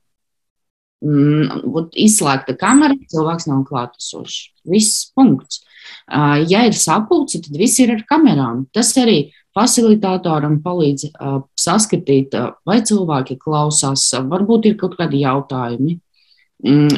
Mm, 1.04 1.90
izslēgta 2.00 2.54
kamera, 2.56 2.96
cilvēks 3.12 3.48
nav 3.50 3.64
klātesošs. 3.68 4.38
Viss 4.72 5.10
punkts. 5.16 5.60
Uh, 6.08 6.40
ja 6.48 6.64
ir 6.64 6.76
sapulce, 6.76 7.42
tad 7.44 7.58
viss 7.60 7.80
ir 7.82 7.92
ar 7.92 8.04
kamerām. 8.08 8.64
Tas 8.72 8.94
arī 9.00 9.18
facilitātoram 9.54 10.58
palīdz 10.64 11.10
uh, 11.10 11.42
saskatīt, 11.60 12.32
uh, 12.38 12.54
vai 12.66 12.80
cilvēki 12.86 13.36
klausās, 13.42 14.06
uh, 14.16 14.24
varbūt 14.30 14.70
ir 14.70 14.78
kaut 14.80 14.96
kādi 14.98 15.20
jautājumi, 15.26 15.98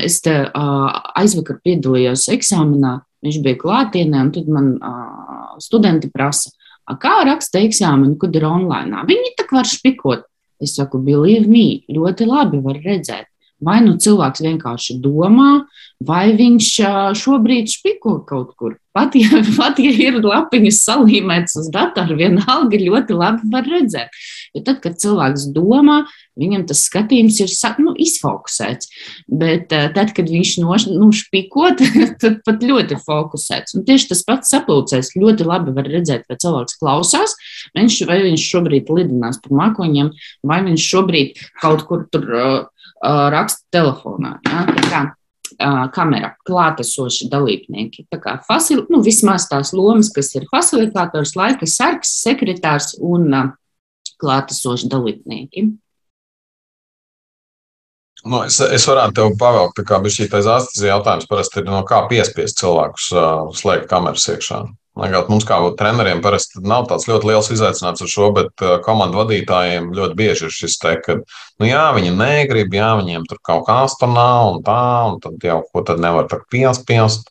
es 0.07 0.21
te 0.25 0.35
aizvakar 0.55 1.59
piedalījos 1.65 2.29
eksāmenā, 2.35 3.01
viņš 3.27 3.41
bija 3.43 3.59
klātienē, 3.61 4.23
un 4.27 4.33
tad 4.35 4.51
man 4.53 4.73
studenti 5.63 6.11
prasa, 6.13 6.53
kā 7.03 7.19
raksta 7.27 7.63
eksāmenu, 7.67 8.15
kad 8.21 8.37
ir 8.37 8.47
online. 8.47 9.07
Viņi 9.09 9.35
tā 9.39 9.49
var 9.53 9.67
špikot. 9.67 10.27
Es 10.63 10.77
saku, 10.79 11.03
believe 11.05 11.51
me, 11.51 11.83
ļoti 11.93 12.29
labi 12.29 12.63
var 12.65 12.79
redzēt. 12.81 13.27
Vai 13.61 13.79
nu 13.81 13.95
cilvēks 13.97 14.43
vienkārši 14.45 14.99
domā, 15.01 15.65
vai 16.05 16.35
viņš 16.37 16.67
šobrīd 17.17 17.71
špiko 17.73 18.19
kaut 18.29 18.53
kur. 18.57 18.75
Pat 18.97 19.17
ja, 19.17 19.41
pat 19.59 19.81
ja 19.81 19.93
ir 19.93 20.21
lapiņas 20.21 20.83
salīmētas 20.85 21.57
uz 21.63 21.71
datora, 21.73 22.17
vienalga 22.17 22.81
ļoti 22.81 23.17
labi 23.17 23.49
var 23.53 23.69
redzēt. 23.69 24.13
Jo 24.57 24.65
tad, 24.67 24.81
kad 24.85 24.99
cilvēks 25.03 25.49
domā, 25.55 26.03
viņam 26.41 26.67
tas 26.69 26.83
skatījums 26.89 27.41
ir 27.45 27.53
nu, 27.85 27.95
izfokusēts. 28.01 28.91
Bet 29.29 29.69
tad, 29.71 30.13
kad 30.17 30.31
viņš 30.33 30.55
noš, 30.65 30.89
nu, 30.93 31.11
tad 32.23 32.41
pat 32.47 32.65
ļoti 32.65 33.01
fokusēts. 33.05 33.77
Un 33.77 33.87
tieši 33.89 34.13
tas 34.15 34.25
pats 34.27 34.55
sapulcēs 34.55 35.15
ļoti 35.17 35.47
labi 35.47 35.77
var 35.77 35.91
redzēt, 35.93 36.25
vai 36.31 36.41
cilvēks 36.41 36.81
klausās, 36.81 37.37
viņš, 37.77 38.01
vai 38.09 38.23
viņš 38.27 38.49
šobrīd 38.55 38.91
lidinās 38.93 39.43
pa 39.45 39.53
mākoņiem, 39.63 40.15
vai 40.47 40.63
viņš 40.67 40.89
šobrīd 40.95 41.45
kaut 41.61 41.87
kur 41.89 42.09
tur. 42.11 42.33
Uh, 42.33 42.65
raksta 43.03 43.63
telefonā. 43.73 44.39
Ja? 44.91 45.07
Kamera, 45.95 46.33
klātesoši 46.45 47.29
dalībnieki. 47.31 48.09
Tā 48.11 48.19
kā 48.21 48.35
facil, 48.45 48.83
nu, 48.93 49.01
vismaz 49.05 49.47
tās 49.49 49.71
lomas, 49.77 50.11
kas 50.13 50.35
ir 50.35 50.49
facilitātors, 50.51 51.37
laika 51.39 51.69
sargs, 51.71 52.17
sekretārs 52.25 52.97
un 52.99 53.31
klātesoši 54.23 54.91
dalībnieki. 54.93 55.67
Nu, 58.27 58.41
es, 58.43 58.57
es 58.59 58.87
varētu 58.89 59.15
tev 59.15 59.37
pavēlkt, 59.39 59.85
kā 59.87 60.01
bija 60.03 60.17
šī 60.17 60.27
tādas 60.33 60.73
jautājums, 60.83 61.29
parasti 61.31 61.61
ir 61.63 61.69
no 61.69 61.85
kā 61.87 62.01
piespiest 62.11 62.59
cilvēkus 62.59 63.13
uh, 63.15 63.53
slēgt 63.55 63.87
kameras 63.91 64.27
iekšā. 64.33 64.65
Liekat, 64.97 65.29
mums 65.29 65.45
kā 65.45 65.59
treneriem 65.77 66.23
parasti 66.25 66.63
nav 66.65 66.87
tāds 66.89 67.05
ļoti 67.07 67.29
liels 67.29 67.51
izaicinājums 67.53 68.03
ar 68.03 68.11
šo, 68.11 68.31
bet 68.39 68.65
uh, 68.65 68.79
komandu 68.83 69.21
vadītājiem 69.21 69.93
ļoti 69.95 70.17
bieži 70.19 70.49
ir 70.49 70.55
šis 70.57 70.79
te, 70.81 70.95
ka, 71.05 71.19
nu 71.61 71.69
jā, 71.69 71.85
viņi 71.95 72.15
negrib, 72.17 72.75
jā, 72.75 72.95
viņiem 73.03 73.29
tur 73.29 73.43
kaut 73.45 73.67
kā 73.69 73.79
tur 74.01 74.11
nav 74.15 74.55
un 74.55 74.63
tā, 74.65 74.83
un 75.13 75.21
tad 75.23 75.45
jau 75.45 75.61
ko 75.69 75.85
tad 75.87 76.01
nevar 76.03 76.31
tā 76.33 76.41
piespiest. 76.51 77.29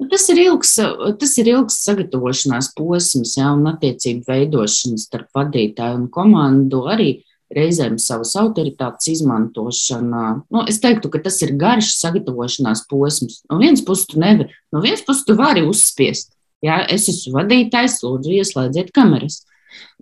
Nu, 0.00 0.08
tas 0.10 0.24
ir, 0.32 0.40
ilgs, 0.48 0.72
tas 1.20 1.34
ir 1.38 1.50
ilgs 1.52 1.76
sagatavošanās 1.84 2.72
posms, 2.78 3.36
jā, 3.38 3.50
un 3.54 3.68
attiecību 3.70 4.24
veidošana 4.26 4.98
starp 4.98 5.28
vadītāju 5.36 6.00
un 6.00 6.08
komandu 6.10 6.86
arī 6.90 7.10
reizēm 7.52 7.98
savas 8.00 8.32
autoritātes 8.40 9.10
izmantošana. 9.12 10.24
Nu, 10.52 10.64
es 10.68 10.80
teiktu, 10.82 11.10
ka 11.12 11.20
tas 11.22 11.38
ir 11.44 11.54
garš 11.60 11.92
sagatavošanās 12.00 12.86
posms. 12.90 13.42
No 13.50 13.60
vienas 13.60 13.84
puses, 13.86 14.08
tu 14.10 14.20
nevari, 14.22 14.50
no 14.72 14.82
vienas 14.84 15.04
puses, 15.06 15.26
tu 15.28 15.36
vari 15.38 15.64
uzspiest. 15.68 16.32
Jā, 16.62 16.80
es 16.94 17.08
esmu 17.10 17.36
vadītājs, 17.40 18.00
lūdzu, 18.04 18.36
ieslēdziet 18.38 18.92
kameras. 18.94 19.42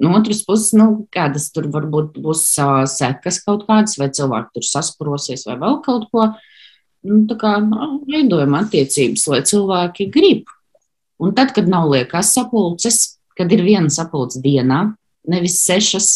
No 0.00 0.12
otras 0.18 0.42
puses, 0.46 0.72
nu, 0.76 1.06
kādas 1.14 1.48
tur 1.54 1.68
varbūt 1.72 2.18
būs 2.20 2.42
uh, 2.60 2.82
sekas 2.90 3.40
kaut 3.44 3.66
kādas, 3.68 3.96
vai 4.00 4.10
cilvēki 4.12 4.56
tur 4.56 4.66
sasprosies, 4.66 5.46
vai 5.48 5.56
vēl 5.60 5.80
kaut 5.84 6.08
ko. 6.12 6.26
Nu, 7.06 7.36
kā 7.40 7.56
nu, 7.64 8.00
veidojam 8.08 8.56
attiecības, 8.58 9.26
lai 9.32 9.42
cilvēki 9.48 10.10
grib. 10.12 10.50
Un 11.20 11.32
tad, 11.36 11.54
kad 11.56 11.68
nav 11.68 11.88
liekas 11.92 12.34
sapulces, 12.36 13.20
kad 13.36 13.52
ir 13.52 13.62
viena 13.64 13.92
sapulce 13.92 14.40
dienā, 14.44 14.90
nevis 15.28 15.60
sešas, 15.64 16.10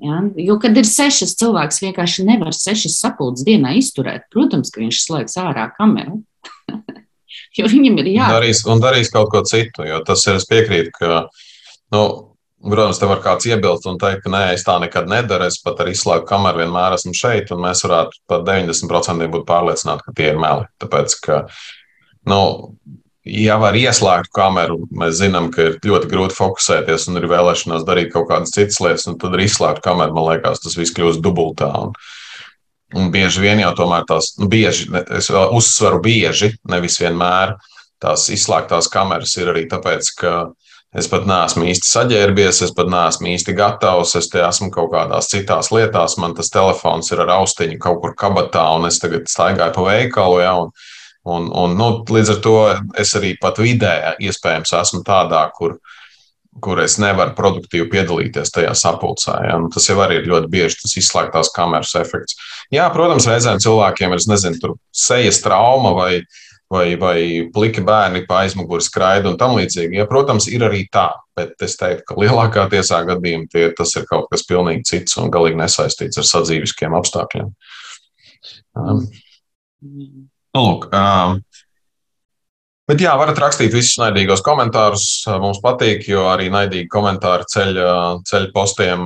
Ja? 0.00 0.22
Jo, 0.36 0.56
kad 0.56 0.76
ir 0.80 0.86
sešas, 0.88 1.34
cilvēks 1.36 1.82
vienkārši 1.82 2.24
nevar 2.24 2.54
sešas 2.56 2.96
sapulces 3.02 3.44
dienā 3.44 3.74
izturēt. 3.76 4.24
Protams, 4.32 4.72
ka 4.72 4.80
viņš 4.80 5.00
slēgs 5.04 5.36
ārā 5.40 5.66
kameru. 5.76 6.22
jo 7.58 7.68
viņam 7.68 8.00
ir 8.00 8.08
jāatcerās. 8.14 8.64
Un 8.72 8.80
darīs 8.80 9.12
kaut 9.12 9.28
ko 9.34 9.44
citu, 9.48 9.84
jo 9.84 10.00
tas 10.06 10.24
ir, 10.24 10.38
es 10.40 10.48
piekrītu, 10.48 10.94
ka, 10.96 11.20
nu, 11.92 12.04
protams, 12.64 13.00
te 13.00 13.08
var 13.08 13.20
kāds 13.24 13.48
iebilst 13.48 13.88
un 13.88 13.98
teikt, 14.00 14.24
ka 14.24 14.32
nē, 14.32 14.44
es 14.54 14.64
tā 14.66 14.76
nekad 14.82 15.10
nedaru, 15.10 15.48
es 15.48 15.60
pat 15.64 15.80
ar 15.82 15.90
izslēgu 15.92 16.26
kameru 16.28 16.62
vienmēr 16.64 16.96
esmu 16.96 17.14
šeit, 17.16 17.52
un 17.54 17.62
mēs 17.64 17.84
varētu 17.86 18.22
pat 18.30 18.46
90% 18.48 19.30
būt 19.34 19.46
pārliecināti, 19.48 20.06
ka 20.06 20.16
tie 20.16 20.30
ir 20.32 20.40
meli. 20.40 20.66
Tāpēc, 20.82 21.16
ka, 21.24 21.40
nu, 22.30 22.40
ja 23.24 23.58
var 23.62 23.78
ieslēgt 23.78 24.32
kameru, 24.36 24.82
mēs 24.92 25.18
zinām, 25.22 25.50
ka 25.54 25.70
ir 25.70 25.78
ļoti 25.86 26.10
grūti 26.12 26.36
fokusēties 26.36 27.08
un 27.10 27.22
ir 27.22 27.28
vēlēšanās 27.32 27.86
darīt 27.88 28.12
kaut 28.14 28.28
kādas 28.32 28.54
citas 28.56 28.80
lietas, 28.84 29.08
un 29.10 29.20
tad 29.20 29.36
ir 29.36 29.46
izslēgta 29.46 29.84
kamera. 29.90 30.14
Man 30.16 30.28
liekas, 30.32 30.64
tas 30.64 30.76
viss 30.78 30.96
kļūst 30.96 31.24
dubultā. 31.24 31.70
Un, 31.84 31.94
Un 32.90 33.12
bieži 33.14 33.44
vien 33.44 33.60
jau 33.62 33.70
tomēr 33.78 34.02
tās, 34.02 34.32
nu, 34.40 34.48
bieži, 34.50 34.88
es 35.14 35.28
uzsveru 35.30 36.00
bieži, 36.02 36.48
nevis 36.66 36.96
vienmēr 36.98 37.52
tās 38.02 38.24
izslēgtās 38.34 38.88
kameras 38.90 39.36
ir 39.38 39.52
arī 39.52 39.66
tāpēc, 39.70 40.08
ka 40.18 40.32
Es 40.90 41.06
pat 41.06 41.22
neesmu 41.28 41.68
īsti 41.70 41.86
saģērbies, 41.86 42.64
es 42.66 42.72
pat 42.74 42.88
neesmu 42.90 43.28
īsti 43.30 43.54
gatavs. 43.54 44.16
Es 44.18 44.26
te 44.32 44.40
esmu 44.42 44.72
kaut 44.74 44.90
kādās 44.90 45.30
citās 45.30 45.70
lietās. 45.70 46.16
Man 46.18 46.34
tas 46.34 46.50
telefons 46.50 47.12
ir 47.14 47.22
ar 47.22 47.30
austiņu 47.36 47.78
kaut 47.82 48.00
kur 48.02 48.16
kabatā, 48.18 48.64
un 48.74 48.88
es 48.88 48.98
tagad 49.02 49.30
staigāju 49.30 49.76
pa 49.76 49.84
veikalu. 49.86 50.40
Ja, 50.42 50.56
un, 50.64 50.74
un, 51.30 51.46
un, 51.62 51.78
nu, 51.78 51.88
līdz 52.10 52.34
ar 52.34 52.42
to 52.42 52.56
es 52.98 53.14
arī 53.20 53.36
pat 53.38 53.62
vidē 53.62 53.94
iespējams 54.18 54.74
esmu 54.80 55.04
tādā, 55.06 55.44
kur, 55.54 55.78
kur 56.58 56.82
es 56.82 56.98
nevaru 56.98 57.38
produktīvi 57.38 57.86
piedalīties 57.94 58.50
tajā 58.58 58.74
sapulcē. 58.74 59.38
Ja? 59.46 59.62
Tas 59.70 59.86
jau 59.92 60.00
arī 60.02 60.18
ir 60.18 60.30
ļoti 60.34 60.50
bieži 60.50 60.82
tas 60.82 60.98
izslēgtās 60.98 61.54
kameras 61.54 61.94
efekts. 62.02 62.34
Jā, 62.74 62.90
protams, 62.90 63.30
reizēm 63.30 63.62
cilvēkiem 63.62 64.18
ir, 64.18 64.26
nezinu, 64.34 64.74
sejas 65.06 65.38
trauma 65.46 65.94
vai 65.94 66.16
ne 66.18 66.49
vai, 66.70 66.94
vai 67.00 67.20
pliki 67.54 67.82
bērni 67.86 68.24
pa 68.28 68.44
aizmuguri 68.44 68.84
skraida 68.84 69.30
un 69.32 69.38
tam 69.40 69.56
līdzīgi. 69.58 69.98
Ja, 69.98 70.06
protams, 70.10 70.46
ir 70.52 70.64
arī 70.66 70.84
tā, 70.92 71.08
bet 71.38 71.58
es 71.66 71.76
teiktu, 71.80 72.06
ka 72.08 72.18
lielākā 72.20 72.68
tiesā 72.72 73.02
gadījumā 73.08 73.50
tie, 73.52 73.66
tas 73.76 73.94
ir 73.98 74.06
kaut 74.10 74.30
kas 74.30 74.46
pilnīgi 74.48 74.86
cits 74.92 75.18
un 75.20 75.32
galīgi 75.34 75.58
nesaistīts 75.60 76.20
ar 76.22 76.28
sadzīviskiem 76.30 76.94
apstākļiem. 77.00 77.50
Um, 78.78 79.02
nu, 79.82 80.08
lūk, 80.56 80.90
um, 80.94 81.40
Bet 82.90 82.98
jā, 82.98 83.12
varat 83.14 83.38
rakstīt 83.38 83.70
visus 83.70 84.00
naidīgos 84.00 84.40
komentārus. 84.42 85.04
Mums 85.38 85.60
patīk, 85.62 86.08
jo 86.10 86.24
arī 86.26 86.48
naidīgi 86.50 86.88
komentāri 86.90 87.46
ceļ, 87.52 87.76
ceļ 88.26 88.48
postiem 88.50 89.04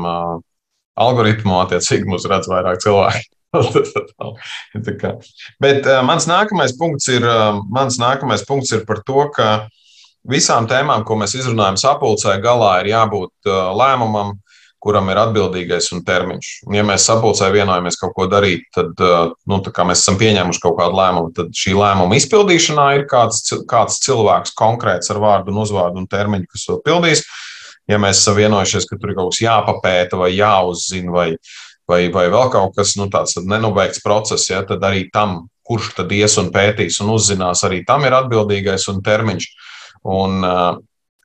algoritmu. 1.04 1.59
Attiecīgi, 1.66 2.09
mums 2.09 2.25
redz 2.30 2.49
vairāk 2.49 2.80
cilvēku. 2.80 3.28
Bet 5.65 5.87
uh, 5.87 6.01
mans, 6.07 6.27
nākamais 6.31 6.75
punkts 6.79 7.09
ir, 7.13 7.27
uh, 7.27 7.61
mans 7.71 7.99
nākamais 8.03 8.45
punkts 8.49 8.73
ir 8.75 8.85
par 8.89 9.03
to, 9.07 9.27
ka 9.35 9.49
visām 10.29 10.69
tēmām, 10.71 11.05
ko 11.07 11.19
mēs 11.21 11.37
izrunājam 11.39 11.79
sapulcē, 11.81 12.39
galā 12.43 12.73
ir 12.83 12.95
jābūt 12.95 13.51
uh, 13.51 13.71
lēmumam, 13.77 14.35
kuram 14.85 15.09
ir 15.09 15.21
atbildīgais 15.23 15.87
un 15.97 16.03
termiņš. 16.05 16.49
Un, 16.69 16.75
ja 16.77 16.85
mēs 16.85 17.07
sapulcē 17.09 17.49
vienojamies 17.55 17.97
kaut 18.01 18.13
ko 18.19 18.27
darīt, 18.29 18.67
tad 18.75 18.93
nu, 19.01 19.61
mēs 19.65 20.03
esam 20.03 20.19
pieņēmuši 20.21 20.61
kaut 20.61 20.77
kādu 20.77 20.99
lēmumu. 20.99 21.33
Tad 21.39 21.55
šī 21.57 21.73
lēmuma 21.79 22.19
izpildīšanā 22.19 22.85
ir 22.99 23.07
kāds, 23.09 23.41
kāds 23.71 23.97
cilvēks 24.05 24.53
konkrēts 24.61 25.09
ar 25.15 25.23
vārdu 25.25 25.55
un 25.55 25.63
uzvārdu 25.65 26.03
un 26.03 26.11
termiņu, 26.11 26.51
kas 26.53 26.67
to 26.69 26.77
pildīs. 26.85 27.25
Ja 27.89 27.97
mēs 28.01 28.21
esam 28.21 28.37
vienojušies, 28.37 28.85
ka 28.89 29.01
tur 29.01 29.13
ir 29.13 29.17
kaut 29.17 29.33
kas 29.33 29.41
jāpapēta 29.45 30.21
vai 30.21 30.31
jāuzzina 30.37 31.17
vai 31.17 31.29
vai, 31.91 32.07
vai 32.12 32.29
vēl 32.33 32.50
kaut 32.53 32.75
kas 32.79 32.95
nu, 33.00 33.09
tāds 33.12 33.37
nenobeigts 33.41 34.03
process, 34.05 34.49
ja, 34.50 34.62
tad 34.67 34.85
arī 34.87 35.09
tam, 35.12 35.45
kurš 35.64 35.95
tad 35.99 36.12
ies 36.12 36.37
un 36.41 36.50
pētīs 36.55 37.00
un 37.05 37.12
uzzinās, 37.14 37.64
arī 37.67 37.83
tam 37.88 38.05
ir 38.05 38.17
atbildīgais 38.17 38.88
un 38.93 39.00
termiņš. 39.05 39.47
Un, 40.05 40.43
uh, 40.45 40.75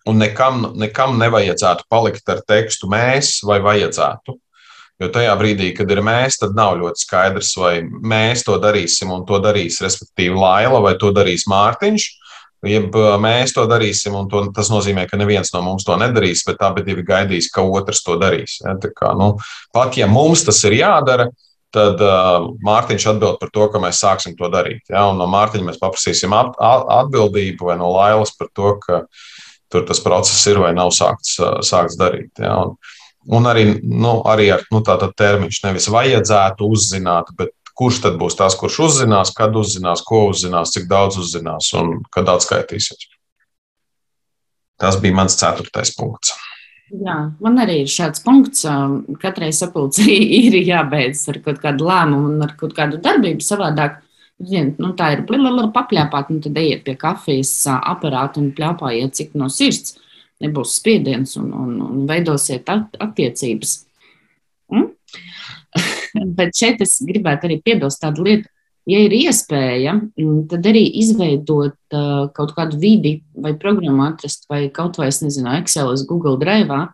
un 0.07 0.21
nekam, 0.21 0.69
nekam 0.79 1.17
nevajadzētu 1.19 1.87
palikt 1.91 2.29
ar 2.31 2.43
tekstu 2.47 2.87
mēs 2.91 3.39
vai 3.47 3.59
vajadzētu. 3.63 4.37
Jo 4.99 5.07
tajā 5.15 5.31
brīdī, 5.39 5.69
kad 5.75 5.91
ir 5.93 6.01
mēs, 6.03 6.41
tad 6.41 6.57
nav 6.57 6.73
ļoti 6.81 7.05
skaidrs, 7.05 7.53
vai 7.59 7.75
mēs 7.87 8.43
to 8.47 8.57
darīsim 8.59 9.13
un 9.15 9.23
to 9.27 9.39
darīs, 9.43 9.79
respektīvi, 9.83 10.35
Laila 10.35 10.81
vai 10.83 10.97
to 10.99 11.13
darīs 11.15 11.45
Mārtiņš. 11.47 12.07
Jeb 12.67 12.95
mēs 13.23 13.53
to 13.55 13.63
darīsim, 13.71 14.15
un 14.19 14.25
to, 14.31 14.41
tas 14.55 14.67
nozīmē, 14.71 15.05
ka 15.07 15.19
neviens 15.19 15.53
no 15.53 15.61
mums 15.63 15.85
to 15.87 15.95
nedarīs, 15.99 16.43
bet 16.47 16.59
abi 16.67 16.97
gaidīs, 17.07 17.47
ka 17.55 17.63
otrs 17.63 18.03
to 18.03 18.17
darīs. 18.19 18.57
Ja? 18.65 18.75
Kā, 18.75 19.13
nu, 19.15 19.37
pat 19.75 19.95
ja 19.95 20.09
mums 20.11 20.43
tas 20.43 20.59
ir 20.67 20.75
jādara, 20.81 21.29
tad 21.75 22.01
uh, 22.03 22.49
Mārtiņš 22.65 23.05
atbild 23.13 23.39
par 23.39 23.51
to, 23.53 23.67
ka 23.71 23.79
mēs 23.79 24.01
sāksim 24.03 24.35
to 24.35 24.49
darīt. 24.51 24.83
Ja? 24.91 25.07
No 25.15 25.29
Mārtiņa 25.31 25.69
mēs 25.69 25.79
paprasīsim 25.79 26.35
at, 26.35 26.57
atbildību 26.59 27.69
vai 27.69 27.77
no 27.79 27.93
Lailas 27.93 28.35
par 28.35 28.51
to, 28.51 28.75
ka 28.83 29.03
tur 29.71 29.85
tas 29.87 30.01
process 30.03 30.47
ir 30.49 30.59
vai 30.59 30.73
nav 30.75 30.91
sākts, 30.95 31.37
sākts 31.63 31.95
darīt. 31.99 32.33
Ja? 32.41 32.57
Un, 32.65 32.75
un 33.39 33.47
arī, 33.47 33.69
nu, 33.85 34.17
arī 34.27 34.49
ar 34.57 34.65
nu, 34.73 34.81
tādu 34.83 35.13
termiņu 35.15 35.63
nevis 35.67 35.87
vajadzētu 35.93 36.67
uzzināt, 36.75 37.31
bet 37.39 37.53
kurš 37.79 38.01
tad 38.03 38.19
būs 38.19 38.35
tas, 38.39 38.57
kurš 38.59 38.81
uzzinās, 38.89 39.31
kad 39.35 39.55
uzzinās, 39.55 40.03
ko 40.07 40.25
uzzinās, 40.33 40.73
cik 40.75 40.89
daudz 40.91 41.19
uzzinās 41.21 41.71
un 41.79 42.01
kad 42.11 42.27
atskaitīsies. 42.31 43.07
Tas 44.79 44.99
bija 44.99 45.15
mans 45.15 45.35
ceturtais 45.39 45.91
punkts. 45.95 46.33
Jā, 46.89 47.15
man 47.43 47.59
arī 47.61 47.83
ir 47.83 47.91
šāds 47.91 48.23
punkts. 48.25 48.65
Katrai 49.21 49.51
sapulcei 49.53 50.17
ir 50.41 50.57
jābeidz 50.63 51.27
ar 51.31 51.39
kaut 51.45 51.61
kādu 51.63 51.87
lēmumu 51.89 52.33
un 52.33 52.45
ar 52.47 52.55
kaut 52.59 52.75
kādu 52.77 53.01
darbību 53.03 53.45
savādāk. 53.45 53.99
Nu, 54.39 54.93
tā 54.95 55.09
ir 55.17 55.25
papļāpāt, 55.27 56.29
nu 56.31 56.39
tad 56.39 56.57
ejiet 56.61 56.85
pie 56.85 56.95
kafijas 56.99 57.51
aparāta 57.75 58.39
un 58.39 58.53
pļāpājiet, 58.55 59.17
cik 59.17 59.33
no 59.35 59.49
sirds 59.51 59.97
nebūs 60.39 60.77
spiediens 60.79 61.35
un, 61.35 61.49
un, 61.51 61.73
un 61.83 62.05
veidosiet 62.07 62.71
attiecības. 62.71 63.81
Mm? 64.71 64.93
Bet 66.37 66.55
šeit 66.57 66.81
es 66.85 66.97
gribētu 67.05 67.49
arī 67.49 67.59
piebilst 67.65 68.01
tādu 68.03 68.25
lietu, 68.27 68.49
ja 68.89 69.01
ir 69.05 69.13
iespēja, 69.15 69.95
mm, 70.17 70.47
tad 70.51 70.65
arī 70.69 70.83
izveidot 71.01 71.77
uh, 71.93 72.25
kaut 72.35 72.55
kādu 72.57 72.79
vidi 72.81 73.19
vai 73.37 73.53
programmu 73.59 74.07
atrast, 74.07 74.47
vai 74.49 74.67
kaut 74.73 74.99
vai, 74.99 75.09
es 75.13 75.21
nezinu, 75.23 75.51
Excel, 75.59 75.91
Google 76.09 76.37
Drive 76.41 76.73
uh, 76.73 76.89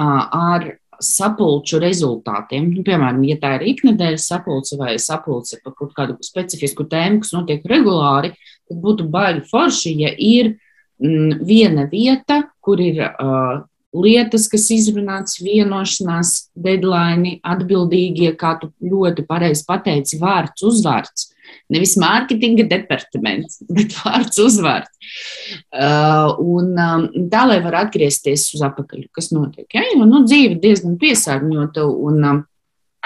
ar 0.00 0.68
sapulču 1.00 1.80
rezultātiem. 1.80 2.68
Nu, 2.74 2.84
piemēram, 2.84 3.22
ja 3.24 3.38
tā 3.40 3.54
ir 3.58 3.70
iknedēļas 3.72 4.26
sapulce 4.32 4.76
vai 4.80 4.98
sapulce 5.00 5.60
par 5.64 5.74
kaut 5.78 5.94
kādu 5.96 6.18
specifisku 6.24 6.84
tēmu, 6.90 7.22
kas 7.22 7.32
notiek 7.36 7.64
regulāri, 7.68 8.34
tad 8.68 8.82
būtu 8.84 9.08
baigi 9.12 9.46
forši, 9.48 9.94
ja 10.04 10.12
ir 10.12 10.54
mm, 11.00 11.40
viena 11.46 11.86
vieta, 11.90 12.42
kur 12.60 12.82
ir 12.84 13.00
uh, 13.08 13.64
lietas, 13.96 14.46
kas 14.50 14.68
izrunāts, 14.74 15.40
vienošanās, 15.42 16.50
deadline, 16.54 17.38
atbildīgie, 17.46 18.32
kā 18.38 18.54
tu 18.60 18.70
ļoti 18.84 19.26
pareizi 19.28 19.66
pateici, 19.66 20.20
vārds, 20.20 20.64
uzvārds. 20.66 21.28
Nevis 21.70 21.96
mārketinga 21.98 22.68
departaments, 22.70 23.58
bet 23.76 23.94
vārds, 23.98 24.38
uzvārds. 24.42 25.10
Uh, 25.74 26.36
un 26.38 26.74
um, 26.78 27.08
tā, 27.32 27.46
lai 27.50 27.58
var 27.64 27.80
atgriezties 27.84 28.48
uz 28.54 28.62
apakaļ, 28.66 29.08
kas 29.16 29.32
notiek. 29.34 29.66
Ja? 29.74 29.84
Jo 29.90 30.06
nu, 30.06 30.24
dzīve 30.26 30.60
diezgan 30.62 30.98
piesārņota 31.00 31.86
un 31.90 32.26
um, 32.34 32.42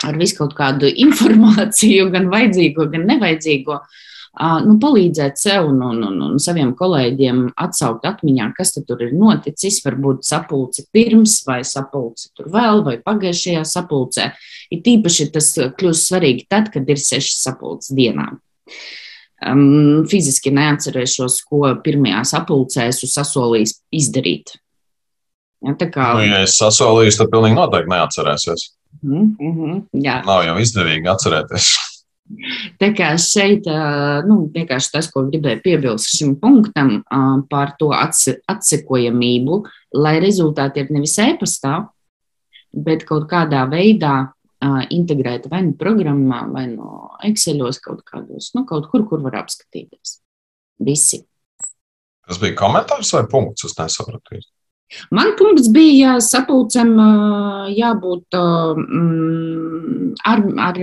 ar 0.05 0.18
visu 0.20 0.42
kaut 0.42 0.57
kādu 0.59 0.90
informāciju, 1.07 2.11
gan 2.12 2.29
vajadzīgo, 2.33 2.90
gan 2.92 3.09
nevajadzīgo. 3.14 3.81
Uh, 3.81 4.03
nu, 4.35 4.75
palīdzēt 4.83 5.38
sev 5.38 5.68
un, 5.70 5.79
un, 5.87 6.01
un, 6.09 6.16
un 6.27 6.40
saviem 6.42 6.73
kolēģiem 6.75 7.44
atsaukt 7.61 8.07
atmiņā, 8.09 8.49
kas 8.57 8.75
tur 8.75 9.05
ir 9.07 9.14
noticis. 9.14 9.79
Varbūt 9.85 10.27
sapulce 10.27 10.87
pirms, 10.94 11.40
vai 11.47 11.61
sapulce 11.66 12.33
tur 12.35 12.51
vēl, 12.55 12.83
vai 12.87 12.97
pagājušajā 13.05 13.62
sapulcē. 13.68 14.33
Ir 14.75 14.83
tīpaši 14.87 15.31
tas 15.35 15.53
kļūst 15.79 16.11
svarīgi 16.11 16.49
tad, 16.51 16.73
kad 16.75 16.90
ir 16.90 16.99
sešas 16.99 17.47
sapulces 17.47 17.94
dienā. 17.94 18.33
Um, 19.44 20.05
fiziski 20.09 20.51
neatcerēšos, 20.55 21.40
ko 21.47 21.68
pirmajā 21.85 22.23
sapulcē 22.35 22.88
esmu 22.90 23.11
sasolījis 23.12 23.79
izdarīt. 23.94 24.57
Ja, 25.64 25.75
kā... 25.79 26.11
nu, 26.18 26.27
ja 26.27 26.42
es 26.44 26.59
sasolīju, 26.59 27.14
tad 27.20 27.31
pilnīgi 27.33 27.57
noteikti 27.57 27.92
neatcerēsies. 27.92 28.70
Mm 29.05 29.35
-hmm, 29.38 29.83
jā. 30.05 30.20
Nav 30.27 30.44
jau 30.47 30.59
izdevīgi 30.62 31.11
atcerēties. 31.12 31.75
Tā 32.81 32.89
kā 32.97 33.11
šeit 33.21 33.67
nu, 34.25 34.39
vienkārši 34.53 34.93
tas, 34.95 35.11
ko 35.13 35.27
gribēju 35.29 35.61
piebilst 35.65 36.15
šim 36.17 36.35
punktam 36.41 37.03
par 37.51 37.75
to 37.81 37.91
atsekojamību, 37.93 39.59
lai 40.01 40.15
rezultāti 40.25 40.81
ir 40.81 40.95
nevis 40.95 41.19
e-pastā, 41.21 41.83
bet 42.73 43.05
kaut 43.09 43.29
kādā 43.31 43.67
veidā 43.71 44.17
integrēta 44.95 45.51
vai 45.53 45.61
nu 45.67 45.75
programmā, 45.77 46.47
vai 46.53 46.65
no 46.71 47.13
Excelos 47.29 47.79
kaut 47.85 48.01
kādos, 48.09 48.51
nu, 48.57 48.65
kaut 48.69 48.89
kur, 48.91 49.05
kur 49.09 49.21
var 49.25 49.37
apskatīties. 49.43 50.19
Visi. 50.85 51.21
Tas 52.25 52.41
bija 52.41 52.57
komentārs 52.57 53.13
vai 53.15 53.27
punkts? 53.31 53.67
Es 53.69 53.77
nesapratu. 53.79 54.41
Man 55.15 55.35
punkts 55.39 55.69
bija 55.75 56.17
sapulcem 56.25 56.97
jābūt 57.75 58.37
mm, 58.39 60.11
ar, 60.33 60.43
ar 60.71 60.81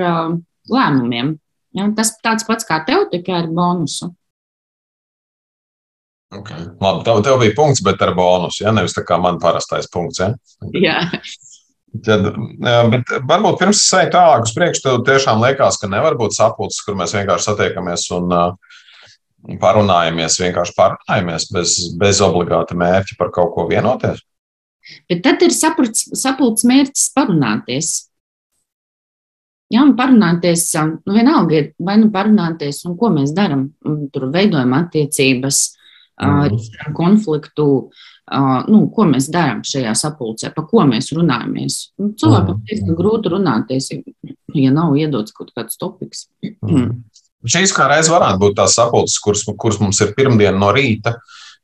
lēmumiem. 0.73 1.36
Ja, 1.77 1.88
tas 1.95 2.15
tāds 2.23 2.47
pats 2.47 2.67
kā 2.67 2.81
tev, 2.88 3.05
tikai 3.12 3.38
ar 3.43 3.47
bonusu. 3.51 4.12
Okay. 6.31 6.63
Labi, 6.79 7.03
tev, 7.03 7.21
tev 7.27 7.39
bija 7.41 7.55
punkts, 7.55 7.84
bet 7.84 8.01
ar 8.03 8.13
bonusu. 8.15 8.63
Ja? 8.63 8.71
Nevis 8.75 8.95
tā 8.95 9.03
kā 9.07 9.17
man 9.19 9.39
parastais 9.43 9.89
punkts. 9.91 10.21
Ja? 10.23 10.31
Jā. 10.79 10.97
Tad, 12.07 12.29
bet 12.91 13.10
varbūt 13.27 13.57
pirms 13.60 13.81
eju 13.99 14.12
tālāk 14.13 14.45
uz 14.47 14.53
priekšu, 14.55 14.84
tev 14.86 15.01
tiešām 15.10 15.41
liekas, 15.43 15.79
ka 15.81 15.89
nevar 15.91 16.15
būt 16.19 16.38
sapulces, 16.38 16.79
kur 16.88 16.95
mēs 16.99 17.12
vienkārši 17.17 17.49
satiekamies 17.49 18.05
un 18.15 18.31
parunājamies, 19.60 20.39
vienkārši 20.39 20.75
parunājamies 20.77 21.49
bez, 21.51 21.75
bez 21.99 22.21
obligāta 22.23 22.77
mērķa 22.79 23.19
par 23.19 23.34
kaut 23.36 23.51
ko 23.57 23.67
vienoties. 23.67 24.23
Bet 25.12 25.19
tad 25.25 25.43
ir 25.43 25.51
sapulces 25.51 26.63
mērķis 26.67 27.12
parunāties. 27.17 27.91
Jā, 29.71 29.84
un 29.86 29.93
parunāties, 29.95 30.65
nu, 31.05 31.15
vienalga 31.15 31.57
ir, 31.57 31.67
vai 31.79 31.97
nu 32.01 32.10
parunāties, 32.12 32.81
un 32.89 32.97
ko 32.99 33.12
mēs 33.13 33.31
darām. 33.36 33.69
Tur 34.12 34.27
veidojam 34.34 34.73
attiecības, 34.75 35.62
mm. 36.19 36.41
risinām 36.51 36.97
konfliktu, 36.97 37.67
Uh, 38.31 38.62
nu, 38.71 38.86
ko 38.95 39.03
mēs 39.10 39.25
darām 39.27 39.60
šajā 39.67 39.91
sapulcē, 39.97 40.53
par 40.55 40.63
ko 40.69 40.86
mēs 40.88 41.10
runājamies. 41.12 41.77
Nu, 41.99 42.13
cilvēkam 42.15 42.62
mm. 42.62 42.93
grūti 42.95 43.31
runāties, 43.34 43.89
ja 44.55 44.71
nav 44.71 44.93
iedots 44.95 45.36
kaut 45.36 45.49
kāds 45.57 45.75
topiks. 45.81 46.29
Mm. 46.63 47.01
Šīs 47.43 47.73
kā 47.75 47.89
reiz 47.91 48.07
varētu 48.13 48.39
būt 48.39 48.55
tās 48.62 48.77
sapulces, 48.77 49.17
kuras, 49.19 49.43
kuras 49.60 49.81
mums 49.84 49.99
ir 50.05 50.13
pirmdiena 50.15 50.55
no 50.62 50.69
rīta. 50.71 51.17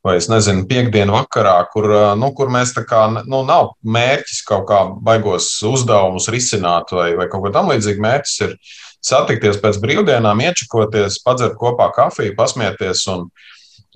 Vai 0.07 0.15
es 0.21 0.29
nezinu, 0.31 0.63
piekdienu 0.69 1.15
vakarā, 1.17 1.57
kur, 1.73 1.89
nu, 2.19 2.31
kur 2.37 2.51
mēs 2.53 2.71
tā 2.75 2.85
kā, 2.87 3.01
nu, 3.17 3.41
nav 3.47 3.73
mērķis 3.83 4.43
kaut 4.47 4.67
kā 4.69 4.81
baigos 5.03 5.49
uzdevumus 5.67 6.29
risināt 6.31 6.93
vai, 6.95 7.09
vai 7.19 7.27
kaut 7.31 7.43
ko 7.43 7.51
tam 7.55 7.71
līdzīgu. 7.73 8.03
Mērķis 8.05 8.37
ir 8.45 8.55
satikties 9.03 9.59
pēc 9.63 9.81
brīvdienām, 9.83 10.43
iečakoties, 10.47 11.19
padzert 11.25 11.57
kopā 11.59 11.89
kafiju, 11.95 12.37
pasmieties 12.39 13.03
un, 13.11 13.27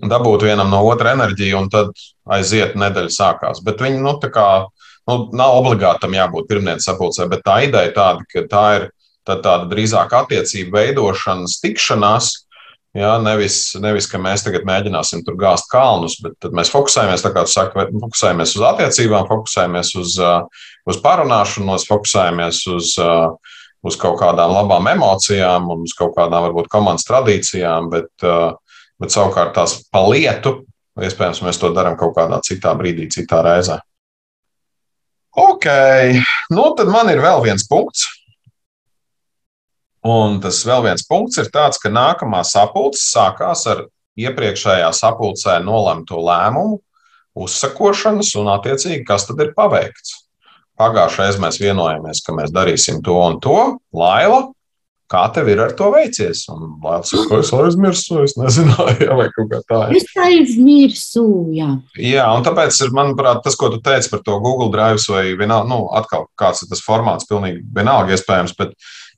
dabūt 0.02 0.46
vienam 0.48 0.72
no 0.72 0.82
otra 0.88 1.16
enerģiju, 1.16 1.58
un 1.60 1.70
tad 1.72 1.92
aiziet 2.32 2.78
nedēļa 2.80 3.14
sākās. 3.14 3.62
Bet 3.66 3.82
viņi 3.84 4.02
nu, 4.02 4.16
kā, 4.34 4.48
nu, 5.10 5.18
nav 5.38 5.60
obligāti 5.60 6.06
tam 6.06 6.18
jābūt 6.18 6.50
pirmdienas 6.50 6.88
sapulcē, 6.88 7.28
bet 7.32 7.46
tā 7.46 7.62
ideja 7.68 7.94
tāda, 7.96 8.26
ka 8.32 8.46
tā 8.50 8.66
ir 8.80 8.90
tā 9.28 9.38
tāda 9.42 9.70
drīzāk 9.70 10.14
attiecību 10.18 10.74
veidošanas, 10.78 11.60
tikšanās. 11.62 12.32
Jā, 12.98 13.12
nevis, 13.24 13.72
nevis, 13.80 14.08
ka 14.12 14.20
mēs 14.20 14.44
tagad 14.44 14.66
mēģināsim 14.68 15.22
tur 15.24 15.38
gāzt 15.40 15.70
kalnus, 15.72 16.18
bet 16.20 16.50
mēs 16.52 16.74
fokusējamies, 16.74 17.24
kā 17.24 17.46
jūs 17.46 17.54
sakat, 17.56 17.94
fokusējamies 18.04 18.56
uz 18.58 18.66
attiecībām, 18.68 19.30
fokusējamies 19.30 19.94
uz, 20.02 20.18
uz 20.92 21.00
parunāšanos, 21.06 21.88
fokusējamies 21.88 22.66
uz, 22.74 22.98
uz 23.88 24.00
kaut 24.02 24.20
kādām 24.20 24.52
labām 24.58 24.92
emocijām 24.92 25.72
un 25.72 25.88
uz 25.88 25.96
kaut 25.96 26.18
kādām 26.20 26.50
varbūt 26.50 26.68
komandas 26.74 27.08
tradīcijām, 27.08 27.88
bet 27.96 28.28
uh, 28.28 28.52
bet 29.02 29.14
savukārt 29.14 29.56
tās 29.58 29.80
pa 29.92 30.04
lietu, 30.06 30.62
iespējams, 31.02 31.42
mēs 31.46 31.60
to 31.62 31.72
darām 31.74 31.98
kaut 32.00 32.14
kādā 32.18 32.42
citā 32.46 32.76
brīdī, 32.78 33.10
citā 33.12 33.42
reizē. 33.46 33.80
Ok, 35.42 35.68
nu 36.52 36.66
tad 36.78 36.92
man 36.92 37.10
ir 37.10 37.22
vēl 37.24 37.42
viens 37.46 37.64
punkts. 37.70 38.06
Un 40.08 40.40
tas 40.42 40.64
vēl 40.66 40.88
viens 40.88 41.04
punkts 41.06 41.38
ir 41.42 41.52
tāds, 41.54 41.78
ka 41.82 41.92
nākamā 41.94 42.42
sapulce 42.48 43.04
sākās 43.04 43.68
ar 43.70 43.86
iepriekšējā 44.18 44.90
sapulcē 44.98 45.60
nolemto 45.64 46.22
lēmumu, 46.22 46.80
uzsakošanas 47.38 48.34
un, 48.42 48.50
attiecīgi, 48.56 49.06
kas 49.08 49.28
tad 49.30 49.44
ir 49.46 49.54
paveikts. 49.58 50.18
Pagājušajā 50.82 51.28
reizē 51.28 51.44
mēs 51.44 51.62
vienojāmies, 51.62 52.24
ka 52.26 52.34
mēs 52.34 52.52
darīsim 52.56 53.04
to 53.06 53.20
un 53.22 53.38
to. 53.44 53.60
Laila 53.94 54.48
Kā 55.12 55.26
tev 55.36 55.50
ir 55.52 55.60
ar 55.60 55.74
to 55.76 55.90
veicies? 55.92 56.46
Un 56.52 56.78
Latvijas 56.80 57.26
saka, 57.26 57.42
es 57.44 57.50
aizmirsu, 57.52 58.22
es 58.24 58.38
nezināju, 58.40 59.10
vai 59.20 59.28
kaut 59.36 59.50
kā 59.52 59.60
tā. 59.68 59.80
Ir. 59.92 60.00
Es 60.00 60.14
aizmirsu, 60.24 61.26
jā. 61.56 61.68
Jā, 62.00 62.30
un 62.32 62.46
tāpēc 62.46 62.78
ir, 62.86 62.94
manuprāt, 62.96 63.42
tas, 63.44 63.58
ko 63.60 63.74
tu 63.74 63.82
teici 63.84 64.12
par 64.14 64.24
to 64.24 64.38
Google 64.44 64.70
Drive 64.72 65.04
vai 65.12 65.26
vienalga, 65.36 65.68
nu, 65.68 65.82
atkal 66.00 66.30
kāds 66.40 66.64
ir 66.64 66.72
tas 66.72 66.84
formāts, 66.86 67.28
pilnīgi 67.28 67.60
vienalga 67.76 68.16
iespējams, 68.16 68.56
bet, 68.60 68.72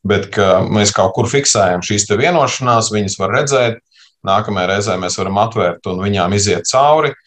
bet 0.07 0.29
ka 0.35 0.61
mēs 0.67 0.93
kaut 0.95 1.13
kur 1.15 1.29
fiksējam 1.31 1.83
šīs 1.85 2.09
vienošanās, 2.19 2.91
viņas 2.93 3.19
var 3.19 3.37
redzēt, 3.39 3.83
nākamajā 4.27 4.69
reizē 4.71 4.97
mēs 4.99 5.17
varam 5.19 5.39
atvērt 5.43 5.87
un 5.91 6.03
viņām 6.03 6.35
iziet 6.37 6.67
cauri. 6.69 7.13
Uh, 7.13 7.23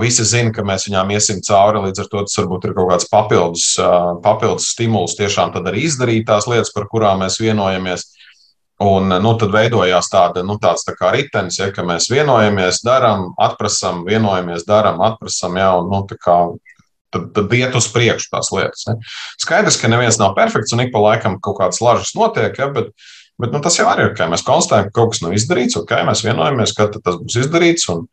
Visi 0.00 0.24
zina, 0.24 0.52
ka 0.54 0.62
mēs 0.64 0.86
viņām 0.86 1.10
iesim 1.12 1.40
cauri, 1.44 1.82
līdz 1.88 2.04
ar 2.04 2.06
to 2.08 2.22
tas 2.24 2.38
varbūt 2.38 2.68
ir 2.68 2.74
kaut 2.76 2.92
kāds 2.92 3.08
papildus, 3.10 3.64
papildus 4.24 4.70
stimuls 4.72 5.16
tiešām 5.18 5.52
arī 5.60 5.82
izdarīt 5.84 6.28
tās 6.28 6.46
lietas, 6.48 6.70
par 6.72 6.86
kurām 6.88 7.24
mēs 7.24 7.40
vienojamies. 7.42 8.06
Un 8.78 9.10
nu, 9.10 9.32
tad 9.34 9.50
veidojās 9.50 10.06
tāda, 10.06 10.44
nu, 10.46 10.54
tāds 10.62 10.86
tā 10.86 10.94
kā 10.94 11.10
ritenis, 11.10 11.58
ja, 11.58 11.66
ka 11.74 11.82
mēs 11.82 12.06
vienojamies, 12.12 12.78
darām, 12.86 13.32
atprasām, 13.34 14.04
vienojamies, 14.06 14.62
darām, 14.68 15.02
atprasām, 15.02 15.58
ja, 15.58 15.72
un 15.80 15.90
nu, 15.90 16.04
tad, 17.14 17.30
tad 17.36 17.54
iet 17.56 17.76
uz 17.78 17.88
priekšu 17.94 18.32
tās 18.32 18.50
lietas. 18.54 18.86
Ne. 18.88 18.98
Skaidrs, 19.40 19.78
ka 19.80 19.90
neviens 19.92 20.20
nav 20.20 20.34
perfekts 20.38 20.74
un 20.76 20.84
ik 20.84 20.92
pa 20.94 21.02
laikam 21.04 21.38
kaut 21.44 21.60
kādas 21.60 21.80
lažas 21.84 22.14
notiek, 22.18 22.58
ja, 22.58 22.68
bet, 22.74 22.90
bet 23.40 23.54
nu, 23.54 23.62
tas 23.64 23.78
jau 23.78 23.88
arī 23.90 24.10
ir, 24.10 24.16
ka 24.18 24.28
mēs 24.30 24.46
konstatējam, 24.46 24.90
ka 24.90 25.00
kaut 25.00 25.14
kas 25.14 25.24
nav 25.24 25.36
izdarīts, 25.38 25.78
ok, 25.80 25.96
mēs 26.08 26.24
vienojamies, 26.26 26.76
ka 26.76 26.90
tas 26.98 27.22
būs 27.22 27.40
izdarīts. 27.46 27.88
Un, 27.94 28.06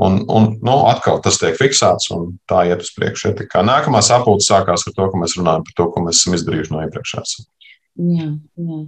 Un, 0.00 0.22
un 0.32 0.46
nu, 0.64 0.74
atkal 0.88 1.18
tas 1.20 1.36
tiek 1.36 1.52
fiksēts, 1.58 2.08
un 2.16 2.38
tā 2.48 2.62
iet 2.70 2.80
uz 2.80 2.88
priekšu. 2.96 3.34
Ja, 3.36 3.64
nākamā 3.68 4.00
sapulce 4.00 4.48
sākās 4.48 4.86
ar 4.88 4.94
to, 4.96 5.08
ka 5.12 5.20
mēs 5.20 5.36
runājam 5.36 5.66
par 5.66 5.74
to, 5.76 5.88
ko 5.92 6.04
mēs 6.06 6.22
esam 6.22 6.38
izdarījuši 6.38 6.72
no 6.72 6.86
iepriekšējās. 6.86 7.34
Jā, 8.00 8.28
jā. 8.56 8.78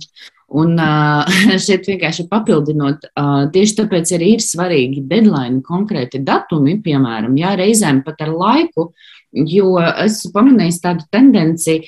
Un 0.54 0.78
šeit 1.66 1.88
vienkārši 1.90 2.26
papildinot, 2.30 3.08
tieši 3.52 3.76
tāpēc 3.82 4.12
arī 4.16 4.34
ir 4.36 4.44
svarīgi 4.44 5.04
deadline, 5.10 5.60
konkrēti 5.66 6.22
datumi, 6.24 6.78
piemēram, 6.84 7.36
jā, 7.40 7.54
reizēm 7.60 8.02
pat 8.06 8.22
ar 8.24 8.32
laiku, 8.32 8.92
jo 9.34 9.74
es 9.80 10.22
pamanīju 10.32 10.80
tādu 10.84 11.08
tendenci, 11.12 11.80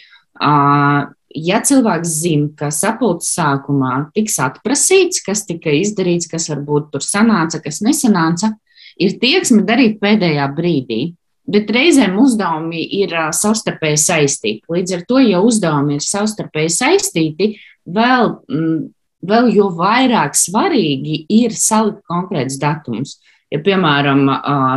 ja 1.36 1.60
cilvēks 1.68 2.14
zina, 2.22 2.50
ka 2.58 2.70
sapulces 2.74 3.34
sākumā 3.38 4.08
tiks 4.16 4.38
atprasīts, 4.42 5.22
kas 5.24 5.44
tika 5.48 5.72
izdarīts, 5.72 6.28
kas 6.30 6.50
varbūt 6.52 6.90
tur 6.94 7.04
sanāca, 7.04 7.62
kas 7.64 7.82
nesanāca, 7.84 8.54
ir 9.00 9.16
tieksme 9.22 9.64
darīt 9.68 10.00
pēdējā 10.02 10.48
brīdī. 10.56 11.00
Bet 11.46 11.70
reizēm 11.70 12.16
uzdevumi 12.18 12.82
ir 12.98 13.14
savstarpēji 13.34 14.00
saistīti. 14.02 14.64
Līdz 14.72 14.96
ar 14.96 15.04
to, 15.06 15.20
ja 15.22 15.40
uzdevumi 15.46 15.98
ir 15.98 16.02
savstarpēji 16.02 16.72
saistīti, 16.74 17.50
vēl, 17.86 18.32
mm, 18.50 18.80
vēl 19.30 19.50
jo 19.54 19.70
vairāk 19.78 20.34
svarīgi 20.38 21.22
ir 21.30 21.54
salikt 21.54 22.02
konkrēts 22.10 22.58
datums. 22.62 23.20
Ja, 23.56 23.62
piemēram, 23.64 24.26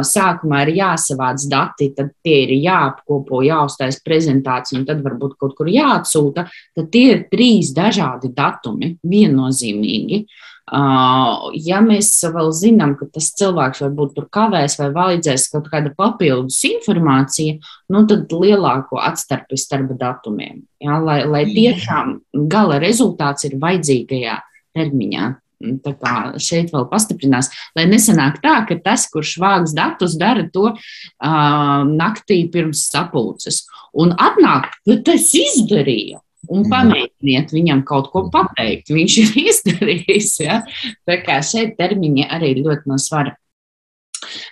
sākumā 0.08 0.62
ir 0.64 0.78
jāsavāc 0.78 1.44
dati, 1.52 1.90
tad 1.98 2.14
tie 2.24 2.44
ir 2.46 2.54
jāapkopo, 2.64 3.42
jāuztais 3.44 4.00
prezentācija, 4.06 4.80
un 4.80 4.86
tad 4.88 5.02
varbūt 5.04 5.36
kaut 5.42 5.58
kur 5.58 5.68
jāatsūta, 5.72 6.46
tad 6.78 6.88
tie 6.94 7.10
ir 7.16 7.26
trīs 7.32 7.74
dažādi 7.76 8.32
datumi, 8.36 8.94
viennozīmīgi. 9.04 10.22
Ja 10.70 11.80
mēs 11.82 12.12
vēl 12.30 12.52
zinām, 12.54 12.94
ka 12.96 13.10
tas 13.10 13.32
cilvēks 13.40 13.82
varbūt 13.84 14.14
tur 14.16 14.30
kavēs 14.32 14.78
vai 14.80 14.92
vajadzēs 14.96 15.50
kaut 15.52 15.68
kāda 15.74 15.92
papildus 15.98 16.62
informācija, 16.70 17.58
nu 17.90 18.06
tad 18.08 18.32
lielāko 18.32 19.02
atstarpi 19.02 19.58
starp 19.60 19.96
datumiem, 20.00 20.62
ja, 20.80 21.02
lai, 21.02 21.24
lai 21.26 21.44
tiešām 21.50 22.20
gala 22.48 22.80
rezultāts 22.80 23.50
ir 23.50 23.58
vajadzīgajā 23.60 24.40
termiņā. 24.78 25.34
Tā 25.60 25.92
kā 26.00 26.14
šeit 26.40 26.72
vēl 26.72 26.86
pastiprinās, 26.88 27.50
lai 27.76 27.84
nesanāk 27.90 28.40
tā, 28.44 28.62
ka 28.70 28.78
tas, 28.84 29.10
kurš 29.12 29.36
vāks 29.44 29.76
datus, 29.76 30.16
dara 30.20 30.46
to 30.54 30.70
uh, 30.72 31.84
naktī 31.90 32.46
pirms 32.54 32.86
sapulces. 32.88 33.66
Un 34.00 34.16
atnāk, 34.16 34.72
bet 34.88 35.12
es 35.12 35.34
izdarīju 35.36 36.22
un 36.50 36.64
pamēģiniet 36.70 37.52
viņam 37.54 37.84
kaut 37.88 38.10
ko 38.14 38.26
pateikt. 38.34 38.94
Viņš 38.94 39.18
ir 39.24 39.38
izdarījis. 39.52 40.32
Ja? 40.46 40.62
Tā 41.08 41.20
kā 41.26 41.40
šeit 41.46 41.76
termiņi 41.80 42.30
arī 42.30 42.56
ļoti 42.62 42.92
no 42.92 43.00
svara. 43.02 43.36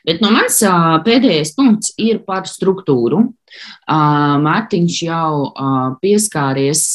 Bet 0.07 0.21
no 0.23 0.31
mans 0.31 0.61
pēdējais 1.05 1.51
punkts 1.57 1.91
ir 1.99 2.21
par 2.27 2.47
struktūru. 2.49 3.19
Mārtiņš 3.87 4.99
jau 5.03 5.31
pieskāries 6.01 6.85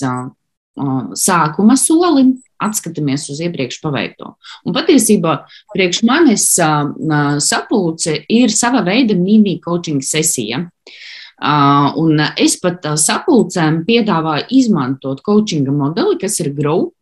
sākuma 1.21 1.77
solim, 1.77 2.33
atskatāmies 2.67 3.29
uz 3.33 3.41
iepriekš 3.45 3.81
paveikto. 3.83 4.35
Un 4.67 4.77
patiesībā 4.77 5.39
priekš 5.75 6.03
manis 6.09 6.49
sapulce 7.47 8.19
ir 8.29 8.55
sava 8.55 8.85
veida 8.87 9.17
mini 9.19 9.59
coaching 9.65 10.03
sesija. 10.05 10.65
Un 11.43 12.21
es 12.39 12.55
pat 12.63 12.85
sapulcēm 13.03 13.81
piedāvāju 13.87 14.47
izmantot 14.63 15.25
coachinga 15.27 15.73
modeli, 15.75 16.19
kas 16.21 16.39
ir 16.45 16.53
GROW, 16.55 16.93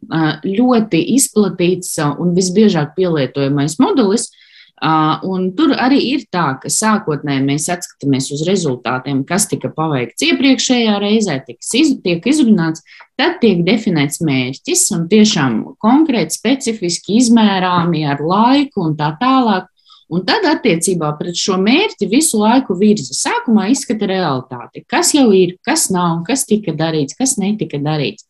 ļoti 0.47 1.03
izplatīts 1.17 1.99
un 2.01 2.33
visbiežāk 2.37 2.95
pielietojamais 2.97 3.77
modelis. 3.83 4.31
Un 4.81 5.51
tur 5.53 5.75
arī 5.77 5.99
ir 6.15 6.23
tā, 6.33 6.55
ka 6.63 6.71
sākotnēji 6.73 7.43
mēs 7.45 7.69
atskatāmies 7.69 8.31
uz 8.33 8.47
rezultātiem, 8.49 9.27
kas 9.29 9.45
tika 9.51 9.69
paveikts 9.77 10.25
iepriekšējā 10.25 10.95
reizē, 11.03 11.37
tiek 11.45 12.29
izrunāts, 12.31 12.81
tad 13.21 13.37
tiek 13.43 13.61
definēts 13.67 14.23
mērķis 14.25 14.87
un 14.97 15.05
tiešām 15.11 15.59
konkrēti, 15.85 16.39
specifiski 16.39 17.19
izmērāmi 17.21 18.07
ar 18.09 18.25
laiku 18.25 18.87
un 18.89 18.97
tā 18.97 19.13
tālāk. 19.21 19.69
Un 20.11 20.25
tad 20.27 20.43
attiecībā 20.49 21.13
pret 21.21 21.37
šo 21.39 21.55
mērķi 21.61 22.09
visu 22.11 22.41
laiku 22.41 22.75
virza. 22.75 23.15
Sākumā 23.15 23.69
izskata 23.71 24.09
realitāti, 24.11 24.83
kas 24.89 25.13
jau 25.15 25.29
ir, 25.37 25.55
kas 25.63 25.87
nav, 25.95 26.25
kas 26.27 26.49
tika 26.49 26.75
darīts, 26.75 27.15
kas 27.21 27.37
netika 27.39 27.79
darīts. 27.79 28.27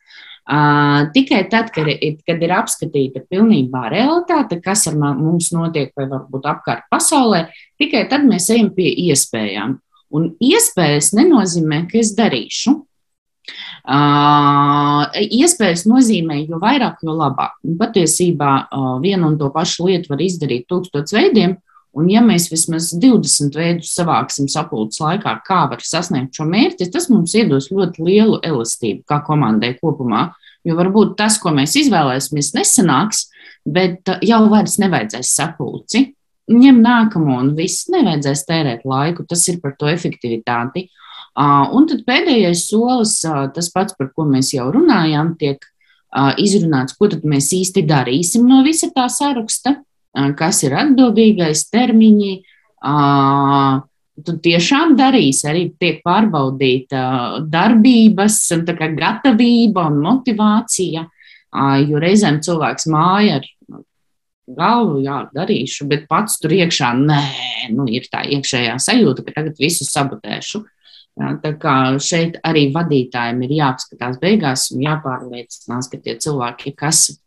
Uh, 0.50 1.06
tikai 1.14 1.44
tad, 1.52 1.68
kad, 1.74 1.86
kad 2.26 2.42
ir 2.42 2.52
apskatīta 2.56 3.22
pilnībā 3.30 3.84
realitāte, 3.92 4.58
kas 4.64 4.86
ar 4.90 4.96
mums 4.98 5.52
notiek 5.54 5.92
vai 5.94 6.08
varbūt 6.10 6.48
apkārt 6.50 6.88
pasaulē, 6.90 7.44
tikai 7.78 8.06
tad 8.10 8.24
mēs 8.26 8.48
ejam 8.50 8.72
pie 8.74 8.88
iespējām. 9.10 9.76
Un 10.10 10.32
iespējas 10.42 11.12
nenozīmē, 11.14 11.84
ka 11.90 12.00
es 12.00 12.14
darīšu. 12.18 12.74
Uh, 13.80 15.06
iespējas 15.16 15.86
nozīmē, 15.88 16.42
jo 16.50 16.58
vairāk, 16.62 17.00
jo 17.06 17.14
labāk. 17.16 17.56
Un 17.66 17.78
patiesībā 17.80 18.52
uh, 18.66 18.92
vienu 19.02 19.30
un 19.30 19.38
to 19.40 19.48
pašu 19.54 19.88
lietu 19.88 20.12
var 20.12 20.22
izdarīt 20.22 20.66
tūkstoš 20.70 21.14
veidiem, 21.16 21.56
Un, 21.98 22.06
ja 22.06 22.20
mēs 22.22 22.46
vismaz 22.52 22.92
20 22.94 23.56
veidus 23.58 23.90
savāksim 23.96 24.46
sapulces 24.50 25.00
laikā, 25.02 25.32
kā 25.46 25.64
var 25.72 25.82
sasniegt 25.82 26.36
šo 26.38 26.46
mērķi, 26.46 26.86
tas 26.94 27.08
mums 27.10 27.34
iedos 27.34 27.66
ļoti 27.72 28.04
lielu 28.06 28.38
elastību 28.46 29.02
kā 29.10 29.18
komandai 29.26 29.72
kopumā. 29.80 30.28
Jo 30.66 30.76
varbūt 30.78 31.16
tas, 31.18 31.40
ko 31.42 31.50
mēs 31.56 31.74
izvēlēsimies, 31.80 32.52
nesanāks, 32.54 33.24
bet 33.66 34.06
uh, 34.12 34.20
jau 34.22 34.44
vairs 34.52 34.76
nevajadzēs 34.82 35.34
sapulci. 35.34 36.04
Ņem 36.50 36.78
nākamo 36.84 37.40
un 37.40 37.52
viss 37.58 37.88
nevajadzēs 37.90 38.46
tērēt 38.46 38.86
laiku. 38.86 39.26
Tas 39.26 39.42
ir 39.50 39.58
par 39.62 39.74
to 39.80 39.90
efektivitāti. 39.90 40.86
Uh, 41.30 41.66
un 41.74 41.90
tad 41.90 42.04
pēdējais 42.06 42.68
solis, 42.70 43.16
uh, 43.26 43.48
tas 43.54 43.70
pats, 43.74 43.96
par 43.98 44.12
ko 44.14 44.28
mēs 44.30 44.54
jau 44.54 44.70
runājām, 44.74 45.34
tiek 45.40 45.66
izrunāts, 46.42 46.96
ko 46.98 47.06
tad 47.06 47.22
mēs 47.22 47.52
īsti 47.54 47.84
darīsim 47.86 48.42
no 48.50 48.64
visa 48.66 48.88
tā 48.90 49.04
saraksta 49.06 49.76
kas 50.38 50.62
ir 50.66 50.76
atbildīgais, 50.78 51.66
termiņi. 51.72 52.32
Tu 54.20 54.34
tiešām 54.44 54.96
darīsi, 54.98 55.46
arī 55.48 55.62
tiek 55.80 56.02
pārbaudīta 56.04 57.02
darbības, 57.48 58.42
gatavība 58.98 59.86
un 59.88 60.02
motivācija. 60.04 61.06
Jo 61.88 62.02
reizēm 62.02 62.42
cilvēks 62.44 62.86
māja 62.92 63.40
ar 63.40 63.48
galvu, 64.56 65.00
jā, 65.04 65.22
darīšu, 65.34 65.86
bet 65.90 66.06
pats 66.10 66.38
tur 66.42 66.54
iekšā, 66.54 66.90
nē, 66.98 67.22
nu, 67.76 67.86
ir 67.90 68.06
tā 68.10 68.22
iekšējā 68.36 68.76
sajūta, 68.82 69.24
ka 69.26 69.34
tagad 69.38 69.58
visu 69.62 69.86
sabotēšu. 69.86 70.62
Jā, 71.20 71.32
tā 71.42 71.52
kā 71.60 71.74
šeit 72.00 72.38
arī 72.46 72.68
vadītājiem 72.74 73.42
ir 73.44 73.56
jāapskatās 73.58 74.20
beigās 74.22 74.68
un 74.74 74.84
jāpārliecinās, 74.86 75.90
ka 75.90 75.98
tie 76.00 76.14
cilvēki, 76.22 76.72
kas 76.78 77.19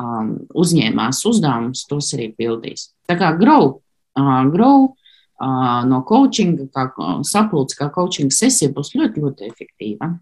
um, 0.00 0.34
uzņēmās 0.58 1.22
uzdevumus, 1.28 1.86
tos 1.90 2.12
arī 2.16 2.32
pildīs. 2.38 2.90
Tā 3.08 3.16
kā 3.20 3.32
grow, 3.38 3.78
uh, 4.18 4.42
grow 4.52 4.88
uh, 4.88 5.80
no 5.88 6.02
coachinga, 6.08 6.68
kā 6.72 6.88
sapulce, 7.28 7.78
kā 7.78 7.90
coachinga 7.94 8.34
sesija 8.34 8.72
būs 8.74 8.94
ļoti, 8.96 9.24
ļoti 9.24 9.48
efektīva. 9.50 10.12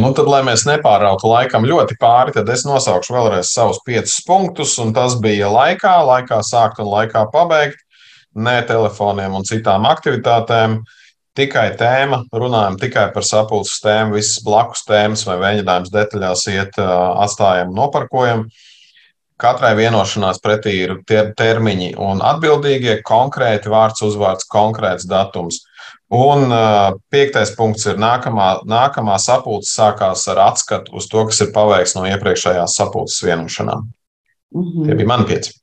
Nu, 0.00 0.14
tad, 0.16 0.24
lai 0.32 0.40
mēs 0.46 0.62
nepārautu 0.64 1.28
laikam 1.28 1.66
ļoti 1.68 1.98
pāri, 2.00 2.32
tad 2.32 2.48
es 2.48 2.62
nosaukšu 2.64 3.12
vēlreiz 3.12 3.50
savus 3.52 3.82
piecus 3.84 4.16
punktus. 4.24 4.78
Tas 4.96 5.18
bija 5.20 5.50
laikā, 5.52 5.98
laikā 6.08 6.38
sākt 6.40 6.80
un 6.80 6.88
laikā 6.88 7.26
pabeigt, 7.34 7.82
ne 8.32 8.62
telefoniem 8.64 9.36
un 9.36 9.44
citām 9.44 9.84
aktivitātēm. 9.90 10.78
Uh, 10.80 11.03
tikai 11.38 11.68
tēma, 11.78 12.24
runājam 12.32 12.78
tikai 12.80 13.08
par 13.14 13.26
sapulces 13.26 13.80
tēmu, 13.84 14.18
visas 14.18 14.42
blakus 14.44 14.84
tēmas 14.88 15.24
vai 15.28 15.38
mēģinājums 15.42 15.92
detaļās 15.94 16.46
iet, 16.54 16.78
atstājam 16.78 17.74
noparkojam. 17.74 18.46
Katrai 19.40 19.72
vienošanās 19.74 20.38
pretī 20.38 20.76
ir 20.84 20.98
tie 21.08 21.24
termiņi 21.36 21.96
un 21.98 22.22
atbildīgie, 22.22 23.00
konkrēti 23.06 23.72
vārds, 23.72 24.04
uzvārds, 24.06 24.46
konkrēts 24.46 25.08
datums. 25.10 25.64
Un 26.14 26.52
uh, 26.52 26.94
piektais 27.10 27.50
punkts 27.56 27.88
ir 27.90 27.98
nākamā, 27.98 28.60
nākamā 28.70 29.16
sapulce 29.18 29.72
sākās 29.72 30.22
ar 30.30 30.38
atskatu 30.44 30.94
uz 31.00 31.08
to, 31.10 31.24
kas 31.26 31.40
ir 31.42 31.50
paveikts 31.56 31.96
no 31.96 32.04
iepriekšējās 32.06 32.76
sapulces 32.78 33.24
vienošanām. 33.26 33.88
Mm 34.54 34.62
-hmm. 34.62 34.86
Tie 34.86 34.94
bija 34.94 35.10
mani 35.10 35.26
pieci. 35.32 35.56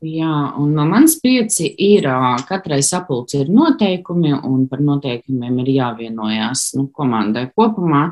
Jā, 0.00 0.56
un 0.56 0.70
no 0.72 0.86
manas 0.88 1.18
pieci 1.20 1.66
ir, 1.84 2.06
katrai 2.48 2.78
sapulcē 2.80 3.42
ir 3.42 3.50
noteikumi, 3.52 4.30
un 4.48 4.62
par 4.70 4.80
noteikumiem 4.80 5.58
ir 5.60 5.68
jāvienojās 5.74 6.62
nu, 6.78 6.86
komandai 6.96 7.50
kopumā. 7.52 8.06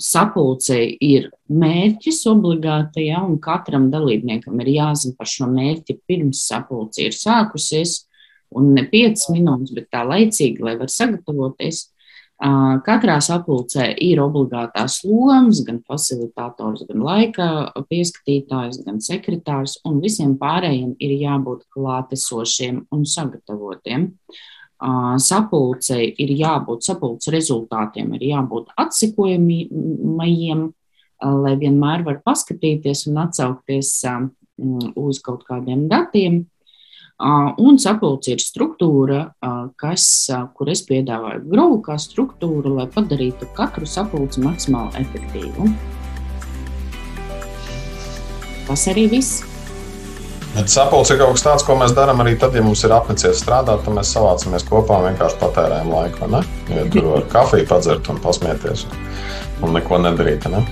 Sapulcē 0.00 0.78
ir 1.04 1.28
mērķis 1.52 2.22
obligāti, 2.32 3.10
ja, 3.10 3.20
un 3.20 3.36
katram 3.44 3.90
dalībniekam 3.92 4.56
ir 4.64 4.72
jāzina 4.72 5.20
par 5.20 5.28
šo 5.28 5.50
mērķi 5.52 5.98
pirms 6.08 6.46
sapulce 6.48 7.04
ir 7.04 7.12
sākusies, 7.12 8.06
un 8.56 8.72
ne 8.72 8.86
5 8.88 9.28
minūtes, 9.36 9.76
bet 9.76 9.90
tā 9.92 10.00
laicīgi, 10.08 10.64
lai 10.64 10.78
var 10.80 10.88
sagatavoties. 10.88 11.90
Katrā 12.42 13.20
sapulcē 13.22 13.84
ir 14.02 14.18
obligātās 14.18 14.96
lomas, 15.06 15.60
gan 15.62 15.76
facilitators, 15.86 16.82
gan 16.88 17.04
laika 17.06 17.46
pieskatītājs, 17.86 18.80
gan 18.82 18.98
sekretārs, 18.98 19.76
un 19.86 20.00
visiem 20.02 20.34
pārējiem 20.40 20.96
ir 20.98 21.12
jābūt 21.20 21.68
klātesošiem 21.70 22.80
un 22.90 23.04
sagatavotiem. 23.06 24.08
Sapulcei 25.22 26.08
ir 26.18 26.32
jābūt, 26.40 26.82
sapulces 26.82 27.30
rezultātiem 27.30 28.16
ir 28.18 28.26
jābūt 28.32 28.74
atsekojamajiem, 28.74 30.64
lai 31.22 31.52
vienmēr 31.60 32.02
var 32.08 32.18
paskatīties 32.26 33.06
un 33.12 33.22
atsaukties 33.22 34.00
uz 34.98 35.22
kaut 35.22 35.46
kādiem 35.46 35.86
datiem. 35.86 36.42
Un 37.22 37.78
sapulce 37.78 38.32
ir 38.34 38.40
struktūra, 38.42 39.20
kas, 39.78 40.04
kur 40.56 40.70
es 40.72 40.82
piedāvāju 40.88 41.44
grovu 41.52 41.78
kā 41.86 41.94
struktūru, 42.00 42.74
lai 42.80 42.88
padarītu 42.90 43.46
katru 43.54 43.86
sapulci 43.86 44.42
maksimāli 44.42 45.04
efektīvu. 45.04 45.70
Tas 48.66 48.88
arī 48.90 49.06
viss. 49.12 49.44
Bet 50.52 50.68
sapulce 50.68 51.14
ir 51.14 51.22
kaut 51.22 51.38
kas 51.38 51.46
tāds, 51.46 51.64
ko 51.64 51.78
mēs 51.80 51.94
darām 51.96 52.20
arī 52.24 52.34
tad, 52.40 52.58
ja 52.58 52.62
mums 52.64 52.82
ir 52.84 52.92
apnicies 52.92 53.38
strādāt, 53.40 53.86
tad 53.86 53.94
mēs 53.96 54.10
savācamies 54.12 54.66
kopā 54.68 54.98
un 55.00 55.12
vienkārši 55.12 55.38
patērējam 55.40 55.94
laiku. 55.94 56.28
Ne? 56.34 56.42
Ja 56.74 56.84
tur 56.92 57.08
var 57.14 57.28
kafiju 57.32 57.70
padzert 57.70 58.10
un 58.12 58.18
pasmieties 58.20 58.84
un 59.62 59.78
neko 59.78 60.02
nedarīt. 60.02 60.50
Ne? 60.52 60.66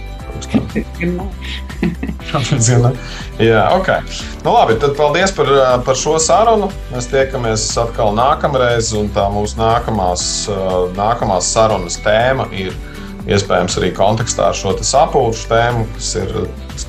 Ne? 2.31 2.91
Jā, 3.43 3.65
ok. 3.75 3.89
Nu, 4.45 4.53
labi, 4.55 4.77
tad 4.83 4.95
paldies 4.99 5.33
par, 5.35 5.51
par 5.87 5.99
šo 5.99 6.15
sarunu. 6.23 6.69
Mēs 6.93 7.09
tiekamies 7.11 7.65
atkal 7.81 8.13
nākamreiz, 8.17 8.93
un 8.99 9.11
tā 9.15 9.27
mūsu 9.33 9.59
nākamās, 9.59 10.25
nākamās 10.99 11.51
sarunas 11.55 11.99
tēma 12.05 12.47
ir 12.55 12.77
iespējams 13.31 13.79
arī 13.81 13.91
kontekstā 13.97 14.51
ar 14.51 14.57
šo 14.59 14.77
sapulču 14.87 15.49
tēmu, 15.51 15.89
kas 15.97 16.15
ir 16.21 16.37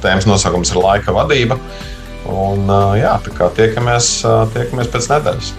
tēmas 0.03 0.29
nosaukums 0.29 0.73
ir 0.73 0.81
laika 0.81 1.15
vadība. 1.15 1.57
Un, 2.31 2.69
jā, 2.99 3.17
tā 3.25 3.33
kā 3.35 3.49
tiekamies, 3.57 4.13
tiekamies 4.53 4.93
pēc 4.93 5.09
nedēļas. 5.15 5.53